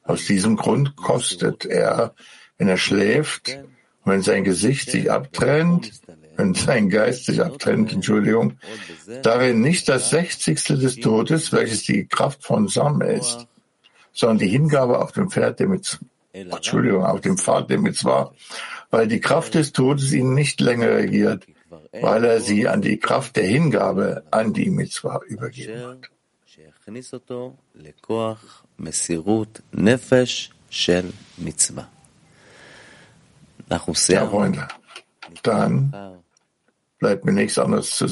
Aus 0.03 0.25
diesem 0.25 0.55
Grund 0.55 0.95
kostet 0.95 1.65
er, 1.65 2.13
wenn 2.60 2.67
er 2.67 2.77
schläft, 2.77 3.57
wenn 4.05 4.21
sein 4.21 4.43
Gesicht 4.43 4.91
sich 4.91 5.12
abtrennt, 5.12 5.91
wenn 6.38 6.53
sein 6.53 6.89
Geist 6.89 7.25
sich 7.25 7.41
abtrennt, 7.43 7.91
Entschuldigung, 7.91 8.53
darin 9.23 9.62
nicht 9.62 9.89
das 9.89 10.12
Sechzigstel 10.12 10.77
des 10.77 10.97
Todes, 10.97 11.51
welches 11.51 11.84
die 11.84 12.05
Kraft 12.07 12.43
von 12.43 12.67
Sam 12.67 13.01
ist, 13.01 13.47
sondern 14.13 14.39
die 14.39 14.47
Hingabe 14.47 15.00
auf 15.00 15.12
dem 15.12 15.30
Pferd 15.30 15.60
der 15.60 15.67
Entschuldigung, 16.34 17.06
auf 17.06 17.21
dem 17.21 17.38
Pfad 17.38 17.69
der 17.69 17.80
Mitzvah, 17.80 18.34
weil 18.89 19.08
die 19.08 19.19
Kraft 19.19 19.56
des 19.56 19.74
Todes 19.74 20.12
ihn 20.13 20.34
nicht 20.34 20.62
länger 20.62 20.89
regiert, 20.89 21.45
weil 21.91 22.24
er 22.24 22.39
sie 22.39 22.67
an 22.67 22.82
die 22.82 22.97
Kraft 22.97 23.36
der 23.36 23.45
Hingabe 23.45 24.24
an 24.32 24.54
die 24.54 24.69
Mitzvah 24.69 25.21
übergeben 25.28 25.74
hat. 25.88 26.10
Ja, 34.21 34.28
Freunde, 34.28 34.67
dann 35.43 35.93
bleibt 37.00 37.26
mir 37.26 37.34
nichts 37.34 37.58
anderes 37.58 37.91
zu 37.91 38.08